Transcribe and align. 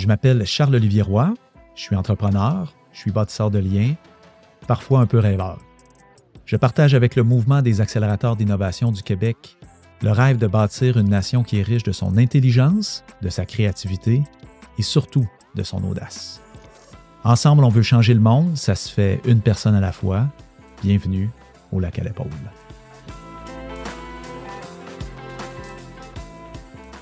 Je 0.00 0.06
m'appelle 0.06 0.46
Charles-Olivier 0.46 1.02
Roy, 1.02 1.34
je 1.74 1.82
suis 1.82 1.94
entrepreneur, 1.94 2.72
je 2.90 3.00
suis 3.00 3.10
bâtisseur 3.10 3.50
de 3.50 3.58
liens, 3.58 3.96
parfois 4.66 5.00
un 5.00 5.06
peu 5.06 5.18
rêveur. 5.18 5.58
Je 6.46 6.56
partage 6.56 6.94
avec 6.94 7.16
le 7.16 7.22
mouvement 7.22 7.60
des 7.60 7.82
accélérateurs 7.82 8.34
d'innovation 8.34 8.92
du 8.92 9.02
Québec 9.02 9.58
le 10.00 10.10
rêve 10.10 10.38
de 10.38 10.46
bâtir 10.46 10.96
une 10.96 11.10
nation 11.10 11.42
qui 11.42 11.58
est 11.58 11.62
riche 11.62 11.82
de 11.82 11.92
son 11.92 12.16
intelligence, 12.16 13.04
de 13.20 13.28
sa 13.28 13.44
créativité 13.44 14.22
et 14.78 14.82
surtout 14.82 15.28
de 15.54 15.62
son 15.62 15.84
audace. 15.84 16.40
Ensemble, 17.22 17.62
on 17.62 17.68
veut 17.68 17.82
changer 17.82 18.14
le 18.14 18.20
monde, 18.20 18.56
ça 18.56 18.76
se 18.76 18.90
fait 18.90 19.20
une 19.26 19.42
personne 19.42 19.74
à 19.74 19.80
la 19.80 19.92
fois. 19.92 20.28
Bienvenue 20.82 21.28
au 21.72 21.78
lac 21.78 21.98
à 21.98 22.04
l'épaule. 22.04 22.30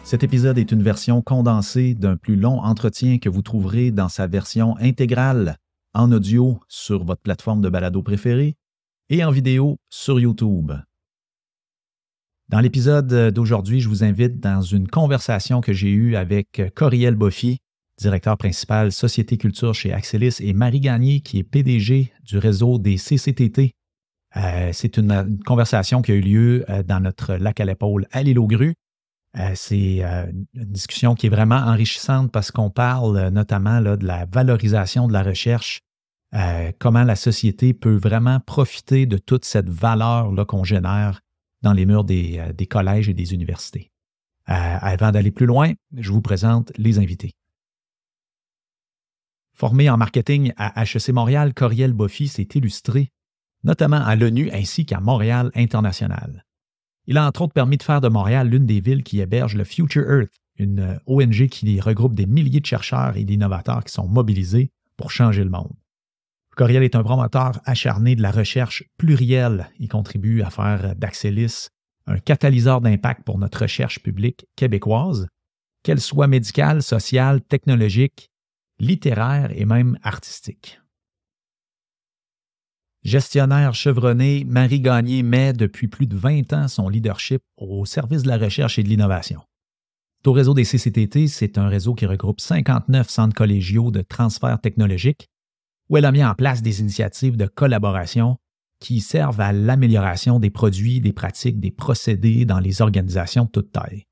Cet 0.09 0.23
épisode 0.23 0.57
est 0.57 0.73
une 0.73 0.83
version 0.83 1.21
condensée 1.21 1.93
d'un 1.93 2.17
plus 2.17 2.37
long 2.37 2.63
entretien 2.63 3.19
que 3.19 3.29
vous 3.29 3.43
trouverez 3.43 3.91
dans 3.91 4.09
sa 4.09 4.27
version 4.27 4.75
intégrale 4.79 5.59
en 5.93 6.11
audio 6.13 6.61
sur 6.67 7.05
votre 7.05 7.21
plateforme 7.21 7.61
de 7.61 7.69
balado 7.69 8.03
préférée 8.03 8.57
et 9.11 9.23
en 9.23 9.31
vidéo 9.31 9.77
sur 9.91 10.19
YouTube. 10.19 10.73
Dans 12.49 12.61
l'épisode 12.61 13.35
d'aujourd'hui, 13.35 13.83
je 13.83 13.91
vous 13.91 14.03
invite 14.03 14.41
dans 14.41 14.63
une 14.63 14.89
conversation 14.89 15.61
que 15.61 15.75
j'ai 15.75 15.91
eue 15.91 16.17
avec 16.17 16.63
Coriel 16.75 17.15
Boffy, 17.15 17.59
directeur 18.01 18.39
principal 18.39 18.93
Société 18.93 19.37
Culture 19.37 19.75
chez 19.75 19.93
Axelis, 19.93 20.37
et 20.41 20.55
Marie 20.55 20.81
Gagné, 20.81 21.21
qui 21.21 21.37
est 21.37 21.45
PDG 21.45 22.11
du 22.25 22.39
réseau 22.39 22.79
des 22.79 22.97
CCTT. 22.97 23.73
Euh, 24.37 24.71
c'est 24.73 24.97
une, 24.97 25.39
conversation 25.45 26.01
qui 26.01 26.13
a 26.13 26.15
eu 26.15 26.23
lieu 26.23 26.65
euh, 26.71 26.83
dans 26.83 27.01
notre 27.01 27.35
lac 27.35 27.61
à 27.61 27.67
l'épaule 27.67 28.07
à 28.11 28.23
l'île 28.23 28.39
aux 28.39 28.47
grues. 28.47 28.75
Euh, 29.37 29.53
c'est 29.55 30.03
une 30.03 30.47
discussion 30.55 31.15
qui 31.15 31.27
est 31.27 31.31
vraiment 31.31 31.57
enrichissante 31.57 32.33
parce 32.33 32.51
qu'on 32.51 32.71
parle 32.71 33.29
notamment 33.29 33.79
là, 33.81 33.97
de 33.97 34.07
la 34.07 34.27
valorisation 34.27 35.07
de 35.07 35.13
la 35.13 35.23
recherche, 35.23 35.81
comment 36.79 37.05
la 37.05 37.17
société 37.17 37.73
peut 37.73 37.97
vraiment 37.97 38.41
profiter 38.41 39.07
de 39.07 39.17
toute 39.17 39.45
cette 39.45 39.69
valeur 39.69 40.31
qu'on 40.47 40.65
génère 40.65 41.21
dans 41.63 41.73
les 41.73 41.87
murs 41.87 42.05
des, 42.05 42.43
des 42.55 42.67
collèges 42.67 43.09
et 43.09 43.15
des 43.15 43.33
universités. 43.33 43.91
avant 44.45 45.11
d'aller 45.11 45.31
plus 45.31 45.47
loin, 45.47 45.73
je 45.97 46.11
vous 46.11 46.21
présente 46.21 46.73
les 46.77 46.99
invités. 46.99 47.33
Formé 49.59 49.91
en 49.91 49.97
marketing 49.97 50.53
à 50.57 50.85
HEC 50.85 51.09
Montréal, 51.09 51.53
Coriel 51.53 51.93
Boffy 51.93 52.29
s'est 52.29 52.47
illustré, 52.55 53.11
notamment 53.65 53.97
à 53.97 54.15
l'ONU 54.15 54.49
ainsi 54.53 54.87
qu'à 54.87 55.01
Montréal 55.01 55.51
International. 55.57 56.45
Il 57.09 57.17
a 57.17 57.27
entre 57.27 57.41
autres 57.41 57.55
permis 57.55 57.79
de 57.79 57.83
faire 57.83 58.03
de 58.03 58.09
Montréal 58.09 58.51
l'une 58.51 58.67
des 58.67 58.81
villes 58.81 59.03
qui 59.03 59.21
héberge 59.21 59.57
le 59.57 59.65
Future 59.65 60.03
Earth, 60.03 60.31
une 60.59 61.01
ONG 61.07 61.49
qui 61.49 61.81
regroupe 61.81 62.15
des 62.15 62.27
milliers 62.27 62.61
de 62.61 62.67
chercheurs 62.67 63.17
et 63.17 63.25
d'innovateurs 63.25 63.83
qui 63.83 63.95
sont 63.95 64.07
mobilisés 64.07 64.71
pour 64.99 65.11
changer 65.11 65.43
le 65.43 65.49
monde. 65.49 65.73
Coriel 66.55 66.83
est 66.83 66.97
un 66.97 67.03
promoteur 67.03 67.61
acharné 67.65 68.15
de 68.15 68.21
la 68.21 68.31
recherche 68.31 68.85
plurielle. 68.99 69.71
Il 69.79 69.89
contribue 69.89 70.43
à 70.43 70.51
faire 70.51 70.95
d'Axelis 70.97 71.69
un 72.07 72.19
catalyseur 72.19 72.83
d'impact 72.83 73.23
pour 73.25 73.39
notre 73.39 73.63
recherche 73.63 74.03
publique 74.03 74.45
québécoise, 74.55 75.29
qu'elle 75.83 76.01
soit 76.01 76.27
médicale, 76.27 76.83
sociale, 76.83 77.41
technologique 77.41 78.29
littéraire 78.81 79.51
et 79.55 79.65
même 79.65 79.99
artistique. 80.03 80.78
Gestionnaire 83.09 83.75
chevronné, 83.75 84.45
Marie 84.47 84.83
Gagné 84.83 85.23
met 85.23 85.55
depuis 85.55 85.89
plus 85.89 86.07
de 86.07 86.15
20 86.15 86.53
ans 86.53 86.69
son 86.69 86.91
leadership 86.91 87.41
au 87.57 87.87
service 87.87 88.23
de 88.23 88.29
la 88.29 88.37
recherche 88.37 88.79
et 88.79 88.83
de 88.83 88.89
l'innovation. 88.91 89.41
Au 90.27 90.33
réseau 90.33 90.53
des 90.53 90.65
CCTT, 90.65 91.27
c'est 91.27 91.57
un 91.57 91.69
réseau 91.69 91.95
qui 91.95 92.05
regroupe 92.05 92.39
59 92.39 93.09
centres 93.09 93.35
collégiaux 93.35 93.91
de 93.91 94.03
transfert 94.03 94.61
technologique 94.61 95.31
où 95.89 95.97
elle 95.97 96.05
a 96.05 96.13
mis 96.13 96.23
en 96.23 96.35
place 96.35 96.61
des 96.61 96.81
initiatives 96.81 97.39
de 97.39 97.47
collaboration 97.47 98.37
qui 98.79 99.01
servent 99.01 99.41
à 99.41 99.55
l'amélioration 99.55 100.39
des 100.39 100.51
produits, 100.51 101.01
des 101.01 101.15
pratiques, 101.15 101.61
des 101.61 101.71
procédés 101.71 102.45
dans 102.45 102.61
les 102.61 102.83
organisations 102.83 103.45
de 103.45 103.51
toute 103.51 103.73
taille. 103.73 104.05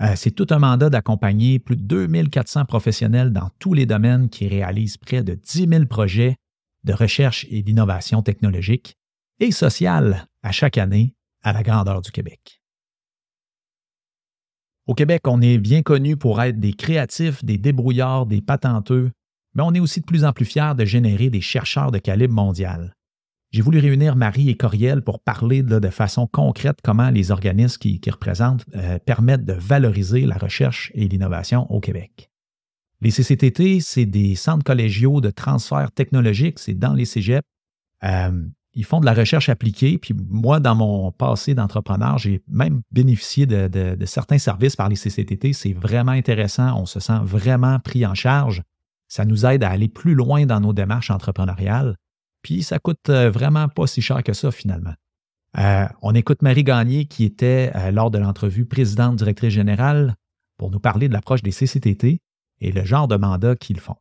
Euh, 0.00 0.12
c'est 0.14 0.30
tout 0.30 0.46
un 0.50 0.60
mandat 0.60 0.90
d'accompagner 0.90 1.58
plus 1.58 1.74
de 1.74 1.82
2400 1.82 2.66
professionnels 2.66 3.32
dans 3.32 3.50
tous 3.58 3.74
les 3.74 3.84
domaines 3.84 4.28
qui 4.28 4.46
réalisent 4.46 4.96
près 4.96 5.24
de 5.24 5.34
10 5.34 5.66
000 5.68 5.86
projets 5.86 6.36
de 6.84 6.92
recherche 6.92 7.46
et 7.50 7.62
d'innovation 7.62 8.22
technologique 8.22 8.96
et 9.40 9.50
sociale 9.50 10.26
à 10.42 10.52
chaque 10.52 10.78
année 10.78 11.14
à 11.42 11.52
la 11.52 11.62
grandeur 11.62 12.00
du 12.00 12.10
Québec. 12.10 12.60
Au 14.86 14.94
Québec, 14.94 15.22
on 15.26 15.42
est 15.42 15.58
bien 15.58 15.82
connu 15.82 16.16
pour 16.16 16.40
être 16.40 16.58
des 16.58 16.72
créatifs, 16.72 17.44
des 17.44 17.58
débrouillards, 17.58 18.26
des 18.26 18.40
patenteux, 18.40 19.10
mais 19.54 19.62
on 19.62 19.74
est 19.74 19.80
aussi 19.80 20.00
de 20.00 20.06
plus 20.06 20.24
en 20.24 20.32
plus 20.32 20.46
fiers 20.46 20.74
de 20.76 20.84
générer 20.84 21.30
des 21.30 21.40
chercheurs 21.40 21.90
de 21.90 21.98
calibre 21.98 22.34
mondial. 22.34 22.94
J'ai 23.50 23.62
voulu 23.62 23.78
réunir 23.78 24.14
Marie 24.14 24.50
et 24.50 24.56
Coriel 24.56 25.02
pour 25.02 25.20
parler 25.20 25.62
de, 25.62 25.88
façon 25.88 26.26
concrète 26.26 26.80
comment 26.82 27.10
les 27.10 27.30
organismes 27.30 27.78
qui, 27.78 28.00
représentent 28.10 28.66
euh, 28.76 28.98
permettent 28.98 29.44
de 29.44 29.54
valoriser 29.54 30.26
la 30.26 30.36
recherche 30.36 30.92
et 30.94 31.08
l'innovation 31.08 31.70
au 31.70 31.80
Québec. 31.80 32.27
Les 33.00 33.10
CCTT, 33.10 33.80
c'est 33.80 34.06
des 34.06 34.34
centres 34.34 34.64
collégiaux 34.64 35.20
de 35.20 35.30
transfert 35.30 35.92
technologique, 35.92 36.58
c'est 36.58 36.74
dans 36.74 36.94
les 36.94 37.04
cégeps. 37.04 37.46
Euh, 38.04 38.46
ils 38.74 38.84
font 38.84 39.00
de 39.00 39.06
la 39.06 39.14
recherche 39.14 39.48
appliquée, 39.48 39.98
puis 39.98 40.14
moi, 40.28 40.60
dans 40.60 40.74
mon 40.74 41.10
passé 41.12 41.54
d'entrepreneur, 41.54 42.18
j'ai 42.18 42.42
même 42.48 42.82
bénéficié 42.90 43.46
de, 43.46 43.96
certains 44.04 44.38
services 44.38 44.76
par 44.76 44.88
les 44.88 44.96
CCTT. 44.96 45.52
C'est 45.52 45.72
vraiment 45.72 46.12
intéressant, 46.12 46.78
on 46.80 46.86
se 46.86 47.00
sent 47.00 47.20
vraiment 47.22 47.78
pris 47.80 48.04
en 48.04 48.14
charge. 48.14 48.62
Ça 49.08 49.24
nous 49.24 49.46
aide 49.46 49.64
à 49.64 49.70
aller 49.70 49.88
plus 49.88 50.14
loin 50.14 50.44
dans 50.44 50.60
nos 50.60 50.72
démarches 50.72 51.10
entrepreneuriales. 51.10 51.96
Puis 52.42 52.62
ça 52.62 52.78
coûte 52.78 53.08
euh, 53.08 53.30
vraiment 53.30 53.68
pas 53.68 53.86
si 53.86 54.02
cher 54.02 54.22
que 54.22 54.32
ça 54.32 54.50
finalement. 54.50 54.94
Euh, 55.58 55.86
on 56.02 56.14
écoute 56.14 56.42
Marie 56.42 56.62
Gagné 56.62 57.06
qui 57.06 57.24
était 57.24 57.90
lors 57.90 58.10
de 58.10 58.18
l'entrevue 58.18 58.66
présidente 58.66 59.16
directrice 59.16 59.52
générale 59.52 60.14
pour 60.58 60.70
nous 60.70 60.78
parler 60.78 61.08
de 61.08 61.14
l'approche 61.14 61.42
des 61.42 61.52
CCTT 61.52 62.20
et 62.60 62.72
le 62.72 62.84
genre 62.84 63.08
de 63.08 63.16
mandat 63.16 63.56
qu'ils 63.56 63.80
font. 63.80 63.96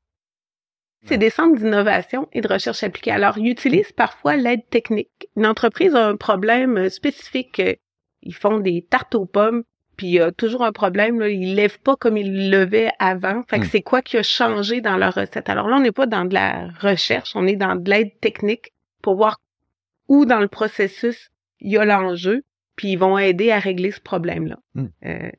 C'est 1.06 1.18
des 1.18 1.30
centres 1.30 1.58
d'innovation 1.58 2.28
et 2.34 2.42
de 2.42 2.48
recherche 2.48 2.84
appliquée. 2.84 3.12
Alors, 3.12 3.38
ils 3.38 3.50
utilisent 3.50 3.94
parfois 3.94 4.36
l'aide 4.36 4.68
technique. 4.70 5.30
Une 5.36 5.46
entreprise 5.46 5.96
a 5.96 6.08
un 6.08 6.18
problème 6.18 6.90
spécifique. 6.90 7.62
Ils 8.24 8.34
font 8.36 8.60
des 8.60 8.82
tartes 8.82 9.16
aux 9.16 9.26
pommes 9.26 9.64
puis 9.98 10.08
il 10.08 10.14
y 10.14 10.20
a 10.20 10.32
toujours 10.32 10.64
un 10.64 10.72
problème, 10.72 11.20
là, 11.20 11.28
ils 11.28 11.56
lèvent 11.56 11.80
pas 11.80 11.96
comme 11.96 12.18
ils 12.18 12.52
levaient 12.52 12.92
avant. 13.00 13.44
Fait 13.50 13.60
que 13.60 13.66
hmm. 13.66 13.70
c'est 13.70 13.82
quoi 13.82 14.02
qui 14.04 14.16
a 14.18 14.24
changé 14.24 14.80
dans 14.80 14.96
leur 14.96 15.16
recette? 15.16 15.50
Alors 15.50 15.68
là, 15.68 15.76
on 15.76 15.80
n'est 15.82 15.92
pas 15.92 16.06
dans 16.06 16.24
de 16.24 16.36
la 16.36 16.70
recherche, 16.80 17.36
on 17.36 17.48
est 17.48 17.56
dans 17.56 17.76
de 17.76 17.90
l'aide 17.90 18.18
technique 18.22 18.74
pour 19.02 19.16
voir 19.16 19.38
où 20.08 20.26
dans 20.26 20.40
le 20.40 20.48
processus 20.48 21.32
il 21.60 21.72
y 21.72 21.78
a 21.78 21.86
l'enjeu, 21.86 22.44
puis 22.76 22.90
ils 22.90 23.00
vont 23.00 23.18
aider 23.18 23.52
à 23.52 23.58
régler 23.58 23.90
ce 23.90 24.00
problème-là. 24.00 24.60
Hmm. 24.76 24.88
Euh, 25.06 25.32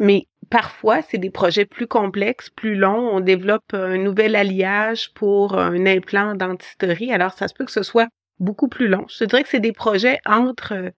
mais 0.00 0.26
parfois, 0.54 1.02
c'est 1.02 1.18
des 1.18 1.30
projets 1.30 1.64
plus 1.64 1.88
complexes, 1.88 2.48
plus 2.48 2.76
longs. 2.76 3.10
On 3.12 3.18
développe 3.18 3.74
un 3.74 3.98
nouvel 3.98 4.36
alliage 4.36 5.12
pour 5.12 5.58
un 5.58 5.84
implant 5.84 6.36
dentisterie. 6.36 7.12
Alors, 7.12 7.32
ça 7.32 7.48
se 7.48 7.54
peut 7.54 7.64
que 7.64 7.72
ce 7.72 7.82
soit 7.82 8.06
beaucoup 8.38 8.68
plus 8.68 8.86
long. 8.86 9.04
Je 9.08 9.24
dirais 9.24 9.42
que 9.42 9.48
c'est 9.48 9.58
des 9.58 9.72
projets 9.72 10.20
entre 10.24 10.92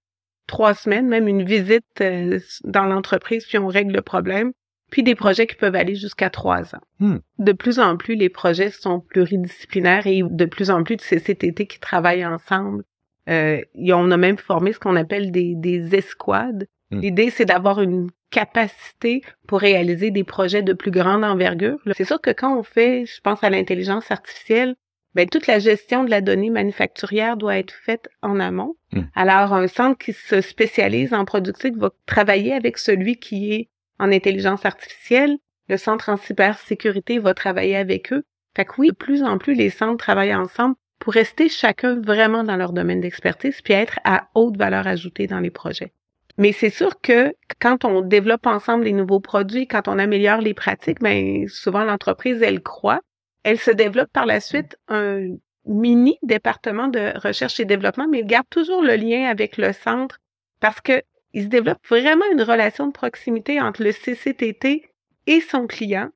trois 0.47 0.75
semaines, 0.75 1.09
même 1.09 1.27
une 1.27 1.43
visite 1.43 1.87
euh, 2.03 2.39
dans 2.65 2.85
l'entreprise, 2.85 3.47
puis 3.47 3.57
on 3.57 3.67
règle 3.67 3.95
le 3.95 4.03
problème. 4.03 4.53
Puis 4.91 5.03
des 5.03 5.15
projets 5.15 5.47
qui 5.47 5.57
peuvent 5.57 5.75
aller 5.75 5.95
jusqu'à 5.95 6.29
trois 6.29 6.75
ans. 6.75 6.83
Hmm. 6.99 7.17
De 7.39 7.53
plus 7.53 7.79
en 7.79 7.97
plus, 7.97 8.15
les 8.15 8.29
projets 8.29 8.71
sont 8.71 9.01
pluridisciplinaires 9.01 10.07
et 10.07 10.21
de 10.23 10.45
plus 10.45 10.71
en 10.71 10.83
plus 10.83 10.97
de 10.97 11.01
CCTT 11.01 11.67
qui 11.67 11.81
travaillent 11.81 12.27
ensemble. 12.27 12.85
Euh, 13.31 13.63
on 13.75 14.11
a 14.11 14.19
même 14.19 14.37
formé 14.37 14.75
ce 14.75 14.79
qu'on 14.79 14.97
appelle 14.97 15.31
des, 15.31 15.55
des 15.57 15.95
escouades. 15.95 16.67
Hmm. 16.91 17.01
L'idée, 17.01 17.31
c'est 17.31 17.45
d'avoir 17.45 17.81
une 17.81 18.11
capacité 18.31 19.23
pour 19.47 19.61
réaliser 19.61 20.11
des 20.11 20.25
projets 20.25 20.63
de 20.63 20.73
plus 20.73 20.91
grande 20.91 21.25
envergure. 21.25 21.79
C'est 21.97 22.05
sûr 22.05 22.21
que 22.21 22.31
quand 22.31 22.59
on 22.59 22.63
fait, 22.63 23.07
je 23.07 23.21
pense 23.21 23.43
à 23.43 23.51
l'intelligence 23.51 24.11
artificielle, 24.11 24.77
ben, 25.15 25.29
toute 25.29 25.47
la 25.47 25.59
gestion 25.59 26.05
de 26.05 26.11
la 26.11 26.21
donnée 26.21 26.51
manufacturière 26.51 27.37
doit 27.37 27.57
être 27.57 27.73
faite 27.73 28.09
en 28.23 28.39
amont. 28.39 28.77
Hmm. 28.93 29.05
Alors, 29.15 29.55
un 29.55 29.67
centre 29.67 29.99
qui 29.99 30.13
se 30.13 30.41
spécialise 30.41 31.15
en 31.15 31.25
productique 31.25 31.77
va 31.77 31.91
travailler 32.05 32.53
avec 32.53 32.79
celui 32.79 33.17
qui 33.17 33.53
est 33.55 33.69
en 33.99 34.13
intelligence 34.13 34.67
artificielle. 34.67 35.39
Le 35.69 35.79
centre 35.79 36.11
en 36.11 36.17
cybersécurité 36.17 37.19
va 37.19 37.35
travailler 37.35 37.77
avec 37.77 38.13
eux. 38.13 38.25
Fait 38.55 38.65
que 38.65 38.75
oui, 38.79 38.89
de 38.89 38.95
plus 38.95 39.23
en 39.23 39.39
plus, 39.39 39.55
les 39.55 39.71
centres 39.71 39.97
travaillent 39.97 40.35
ensemble 40.35 40.77
pour 40.99 41.15
rester 41.15 41.49
chacun 41.49 42.01
vraiment 42.01 42.45
dans 42.45 42.57
leur 42.57 42.73
domaine 42.73 43.01
d'expertise 43.01 43.61
puis 43.63 43.75
être 43.75 43.99
à 44.05 44.29
haute 44.35 44.57
valeur 44.57 44.87
ajoutée 44.87 45.27
dans 45.27 45.41
les 45.41 45.51
projets. 45.51 45.93
Mais 46.39 46.53
c'est 46.53 46.71
sûr 46.71 47.01
que 47.01 47.35
quand 47.61 47.85
on 47.85 48.03
développe 48.03 48.47
ensemble 48.47 48.85
les 48.85 48.93
nouveaux 48.93 49.21
produits, 49.21 49.67
quand 49.67 49.89
on 49.89 49.99
améliore 49.99 50.41
les 50.41 50.55
pratiques, 50.55 51.01
ben 51.01 51.49
souvent 51.49 51.85
l'entreprise 51.85 52.43
elle 52.43 52.63
croit 52.63 53.01
elle 53.47 53.61
se 53.61 53.71
développe 53.71 54.11
par 54.13 54.27
la 54.27 54.41
suite 54.41 54.77
un 54.89 55.29
mini 55.67 56.19
département 56.25 56.89
de 56.89 57.17
recherche 57.17 57.61
et 57.61 57.65
développement, 57.65 58.09
mais 58.11 58.19
il 58.19 58.27
garde 58.27 58.49
toujours 58.51 58.83
le 58.83 58.97
lien 58.97 59.31
avec 59.31 59.57
le 59.57 59.73
centre 59.73 60.19
parce 60.59 60.81
que 60.81 61.01
il 61.33 61.45
se 61.45 61.49
développe 61.49 61.79
vraiment 61.89 62.25
une 62.33 62.43
relation 62.43 62.89
de 62.89 62.93
proximité 62.93 63.61
entre 63.61 63.85
le 63.85 63.93
CCTT 63.93 64.91
et 65.29 65.41
son 65.41 65.69
client. 65.69 66.09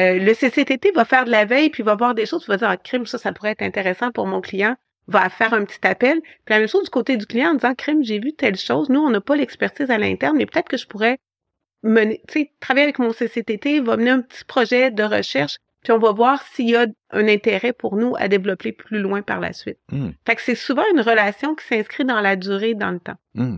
Euh, 0.00 0.18
le 0.18 0.34
CCTT 0.34 0.90
va 0.96 1.04
faire 1.04 1.26
de 1.26 1.30
la 1.30 1.44
veille, 1.44 1.70
puis 1.70 1.84
va 1.84 1.94
voir 1.94 2.16
des 2.16 2.26
choses, 2.26 2.48
va 2.48 2.56
dire, 2.56 2.68
ah, 2.68 2.76
crime, 2.76 3.06
ça, 3.06 3.18
ça 3.18 3.32
pourrait 3.32 3.52
être 3.52 3.62
intéressant 3.62 4.10
pour 4.10 4.26
mon 4.26 4.40
client, 4.40 4.74
va 5.06 5.28
faire 5.28 5.52
un 5.54 5.64
petit 5.64 5.86
appel. 5.86 6.20
Puis 6.22 6.54
la 6.54 6.58
même 6.58 6.68
chose 6.68 6.84
du 6.84 6.90
côté 6.90 7.16
du 7.16 7.26
client 7.26 7.50
en 7.50 7.54
disant, 7.54 7.74
crime, 7.74 8.02
j'ai 8.02 8.18
vu 8.18 8.32
telle 8.32 8.56
chose. 8.56 8.88
Nous, 8.88 9.00
on 9.00 9.10
n'a 9.10 9.20
pas 9.20 9.36
l'expertise 9.36 9.90
à 9.90 9.98
l'interne, 9.98 10.36
mais 10.36 10.46
peut-être 10.46 10.68
que 10.68 10.76
je 10.76 10.86
pourrais 10.86 11.18
mener, 11.82 12.22
tu 12.28 12.40
sais, 12.40 12.52
travailler 12.60 12.84
avec 12.84 12.98
mon 12.98 13.12
CCTT, 13.12 13.80
va 13.80 13.96
mener 13.96 14.10
un 14.10 14.20
petit 14.22 14.44
projet 14.44 14.90
de 14.90 15.02
recherche, 15.02 15.58
puis 15.82 15.92
on 15.92 15.98
va 15.98 16.12
voir 16.12 16.42
s'il 16.42 16.70
y 16.70 16.76
a 16.76 16.86
un 17.10 17.28
intérêt 17.28 17.74
pour 17.74 17.96
nous 17.96 18.14
à 18.16 18.28
développer 18.28 18.72
plus 18.72 19.00
loin 19.00 19.20
par 19.20 19.38
la 19.40 19.52
suite. 19.52 19.76
Hmm. 19.92 20.10
Fait 20.26 20.34
que 20.36 20.40
c'est 20.40 20.54
souvent 20.54 20.84
une 20.94 21.00
relation 21.02 21.54
qui 21.54 21.66
s'inscrit 21.66 22.04
dans 22.06 22.20
la 22.22 22.36
durée, 22.36 22.72
dans 22.74 22.90
le 22.90 23.00
temps. 23.00 23.18
Hmm. 23.34 23.56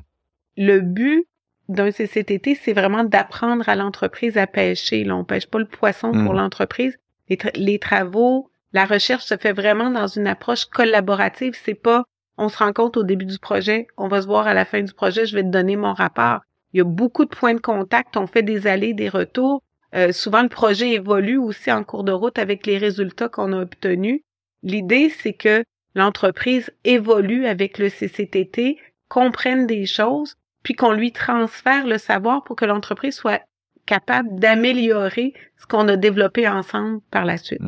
Le 0.57 0.81
but 0.81 1.25
d'un 1.69 1.91
CCTT, 1.93 2.57
c'est 2.61 2.73
vraiment 2.73 3.05
d'apprendre 3.05 3.69
à 3.69 3.77
l'entreprise 3.77 4.37
à 4.39 4.47
pêcher. 4.49 5.05
Là, 5.05 5.15
on 5.17 5.25
pêche 5.25 5.47
pas 5.47 5.59
le 5.59 5.65
poisson 5.67 6.11
pour 6.13 6.33
Mm. 6.33 6.37
l'entreprise. 6.37 6.97
Les, 7.29 7.37
tra- 7.37 7.57
les 7.57 7.79
travaux, 7.81 8.51
la 8.77 8.85
recherche 8.85 9.25
se 9.25 9.39
fait 9.39 9.55
vraiment 9.55 9.89
dans 9.89 10.07
une 10.07 10.27
approche 10.27 10.67
collaborative. 10.67 11.59
C'est 11.65 11.73
pas 11.73 12.05
on 12.37 12.51
se 12.51 12.59
rencontre 12.59 13.01
au 13.01 13.05
début 13.05 13.25
du 13.25 13.39
projet, 13.39 13.87
on 13.97 14.09
va 14.09 14.21
se 14.21 14.27
voir 14.27 14.47
à 14.47 14.53
la 14.53 14.67
fin 14.67 14.83
du 14.83 14.93
projet, 14.93 15.25
je 15.25 15.35
vais 15.35 15.43
te 15.43 15.49
donner 15.49 15.77
mon 15.77 15.95
rapport. 15.95 16.41
Il 16.75 16.77
y 16.77 16.81
a 16.83 16.85
beaucoup 16.85 17.25
de 17.25 17.35
points 17.35 17.55
de 17.55 17.61
contact, 17.61 18.19
on 18.19 18.27
fait 18.27 18.43
des 18.43 18.67
allées, 18.67 18.93
des 18.93 19.09
retours. 19.09 19.63
Euh, 19.95 20.13
souvent, 20.13 20.43
le 20.43 20.51
projet 20.51 20.91
évolue 20.91 21.39
aussi 21.39 21.73
en 21.73 21.85
cours 21.85 22.05
de 22.05 22.13
route 22.13 22.39
avec 22.39 22.67
les 22.67 22.77
résultats 22.77 23.31
qu'on 23.31 23.55
a 23.55 23.63
obtenus. 23.63 24.21
L'idée, 24.63 25.09
c'est 25.09 25.33
que 25.33 25.65
l'entreprise 25.95 26.71
évolue 26.85 27.47
avec 27.47 27.79
le 27.79 27.89
CCTT, 27.89 28.77
comprenne 29.09 29.67
des 29.67 29.87
choses, 29.87 30.35
puis 30.63 30.75
qu'on 30.75 30.93
lui 30.93 31.13
transfère 31.13 31.87
le 31.87 31.97
savoir 31.97 32.45
pour 32.45 32.57
que 32.57 32.67
l'entreprise 32.67 33.15
soit 33.15 33.41
capable 33.87 34.39
d'améliorer 34.39 35.33
ce 35.57 35.65
qu'on 35.65 35.89
a 35.89 35.97
développé 35.97 36.47
ensemble 36.47 37.01
par 37.11 37.25
la 37.25 37.39
suite. 37.39 37.63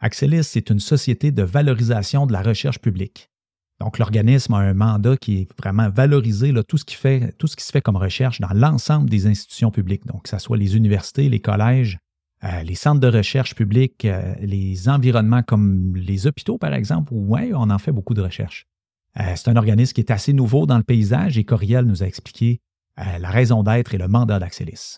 Axelis, 0.00 0.44
c'est 0.44 0.70
une 0.70 0.80
société 0.80 1.30
de 1.30 1.42
valorisation 1.42 2.26
de 2.26 2.32
la 2.32 2.42
recherche 2.42 2.78
publique. 2.78 3.30
Donc, 3.80 3.98
l'organisme 3.98 4.54
a 4.54 4.58
un 4.58 4.74
mandat 4.74 5.16
qui 5.16 5.42
est 5.42 5.48
vraiment 5.58 5.90
valoriser 5.90 6.52
tout, 6.66 6.78
ce 6.78 6.84
qui 6.84 6.94
se 6.96 7.70
fait 7.70 7.80
comme 7.82 7.96
recherche 7.96 8.40
dans 8.40 8.52
l'ensemble 8.54 9.10
des 9.10 9.26
institutions 9.26 9.70
publiques, 9.70 10.06
donc 10.06 10.24
que 10.24 10.28
ce 10.30 10.38
soit 10.38 10.56
les 10.56 10.76
universités, 10.76 11.28
les 11.28 11.40
collèges, 11.40 11.98
euh, 12.44 12.62
les 12.62 12.74
centres 12.74 13.00
de 13.00 13.08
recherche 13.08 13.54
publics, 13.54 14.04
euh, 14.04 14.34
les 14.40 14.88
environnements 14.88 15.42
comme 15.42 15.94
les 15.96 16.26
hôpitaux, 16.26 16.58
par 16.58 16.74
exemple, 16.74 17.12
où 17.12 17.36
on 17.36 17.70
en 17.70 17.78
fait 17.78 17.92
beaucoup 17.92 18.14
de 18.14 18.22
recherche. 18.22 18.66
Euh, 19.18 19.32
c'est 19.34 19.48
un 19.48 19.56
organisme 19.56 19.94
qui 19.94 20.00
est 20.00 20.10
assez 20.10 20.32
nouveau 20.32 20.66
dans 20.66 20.76
le 20.76 20.82
paysage 20.82 21.38
et 21.38 21.44
Coriel 21.44 21.84
nous 21.84 22.02
a 22.02 22.06
expliqué 22.06 22.60
la 22.98 23.28
raison 23.28 23.62
d'être 23.62 23.94
et 23.94 23.98
le 23.98 24.08
mandat 24.08 24.38
d'Axelis. 24.38 24.96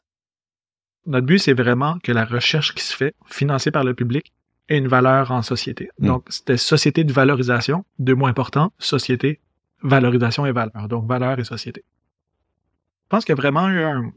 Notre 1.07 1.27
but, 1.27 1.41
c'est 1.41 1.53
vraiment 1.53 1.99
que 1.99 2.13
la 2.13 2.25
recherche 2.25 2.73
qui 2.73 2.85
se 2.85 2.95
fait, 2.95 3.13
financée 3.27 3.73
par 3.73 3.83
le 3.83 3.93
public, 3.93 4.33
ait 4.69 4.79
une 4.79 4.89
valeur 4.89 5.31
en 5.31 5.43
société. 5.43 5.91
Mm. 5.99 6.07
Donc, 6.07 6.25
c'était 6.29 6.57
société 6.57 7.05
de 7.05 7.13
valorisation, 7.13 7.85
deux 7.99 8.15
mots 8.15 8.27
importants, 8.27 8.73
société, 8.79 9.41
valorisation 9.83 10.47
et 10.47 10.53
valeur. 10.53 10.89
Donc, 10.89 11.07
valeur 11.07 11.39
et 11.39 11.45
société. 11.45 11.85
Je 13.05 13.09
pense 13.09 13.25
qu'il 13.25 13.33
y 13.33 13.39
a 13.39 13.41
vraiment 13.41 13.69
eu 13.69 13.83
un, 13.83 14.13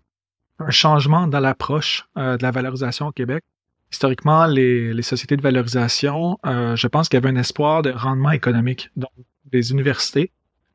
un 0.59 0.69
changement 0.69 1.27
dans 1.27 1.39
l'approche 1.39 2.07
euh, 2.17 2.37
de 2.37 2.43
la 2.43 2.51
valorisation 2.51 3.07
au 3.07 3.11
Québec. 3.11 3.43
Historiquement, 3.91 4.45
les, 4.45 4.93
les 4.93 5.01
sociétés 5.01 5.35
de 5.35 5.41
valorisation, 5.41 6.39
euh, 6.45 6.75
je 6.75 6.87
pense 6.87 7.09
qu'il 7.09 7.17
y 7.17 7.21
avait 7.23 7.29
un 7.29 7.39
espoir 7.39 7.81
de 7.81 7.91
rendement 7.91 8.31
économique. 8.31 8.89
Donc, 8.95 9.11
les 9.51 9.71
universités 9.71 10.31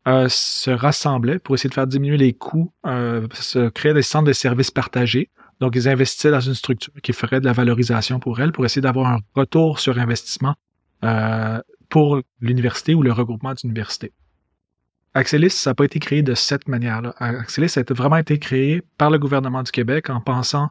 euh, 0.07 0.29
se 0.29 0.71
rassemblaient 0.71 1.39
pour 1.39 1.55
essayer 1.55 1.69
de 1.69 1.75
faire 1.75 1.87
diminuer 1.87 2.17
les 2.17 2.33
coûts, 2.33 2.73
euh, 2.87 3.27
se 3.33 3.69
créer 3.71 3.93
des 3.93 4.03
centres 4.03 4.27
de 4.27 4.33
services 4.33 4.71
partagés. 4.71 5.31
Donc, 5.61 5.75
ils 5.75 5.89
investissaient 5.89 6.31
dans 6.31 6.41
une 6.41 6.55
structure 6.55 6.93
qui 7.03 7.13
ferait 7.13 7.41
de 7.41 7.47
la 7.47 7.53
valorisation 7.53 8.21
pour 8.21 8.41
elles, 8.41 8.53
pour 8.53 8.65
essayer 8.65 8.83
d'avoir 8.83 9.07
un 9.09 9.21
retour 9.35 9.79
sur 9.81 9.99
investissement 9.99 10.55
euh, 11.05 11.61
pour 11.89 12.21
l'université 12.41 12.95
ou 12.95 13.03
le 13.03 13.13
regroupement 13.13 13.55
d'universités. 13.55 14.13
Axelis, 15.15 15.51
ça 15.51 15.71
n'a 15.71 15.75
pas 15.75 15.85
été 15.85 15.99
créé 15.99 16.23
de 16.23 16.35
cette 16.35 16.69
manière-là. 16.69 17.15
Axelis 17.19 17.73
a 17.77 17.95
vraiment 17.95 18.19
été 18.19 18.39
créé 18.39 18.83
par 18.99 19.11
le 19.11 19.19
gouvernement 19.19 19.63
du 19.63 19.73
Québec 19.73 20.11
en 20.11 20.21
pensant 20.21 20.69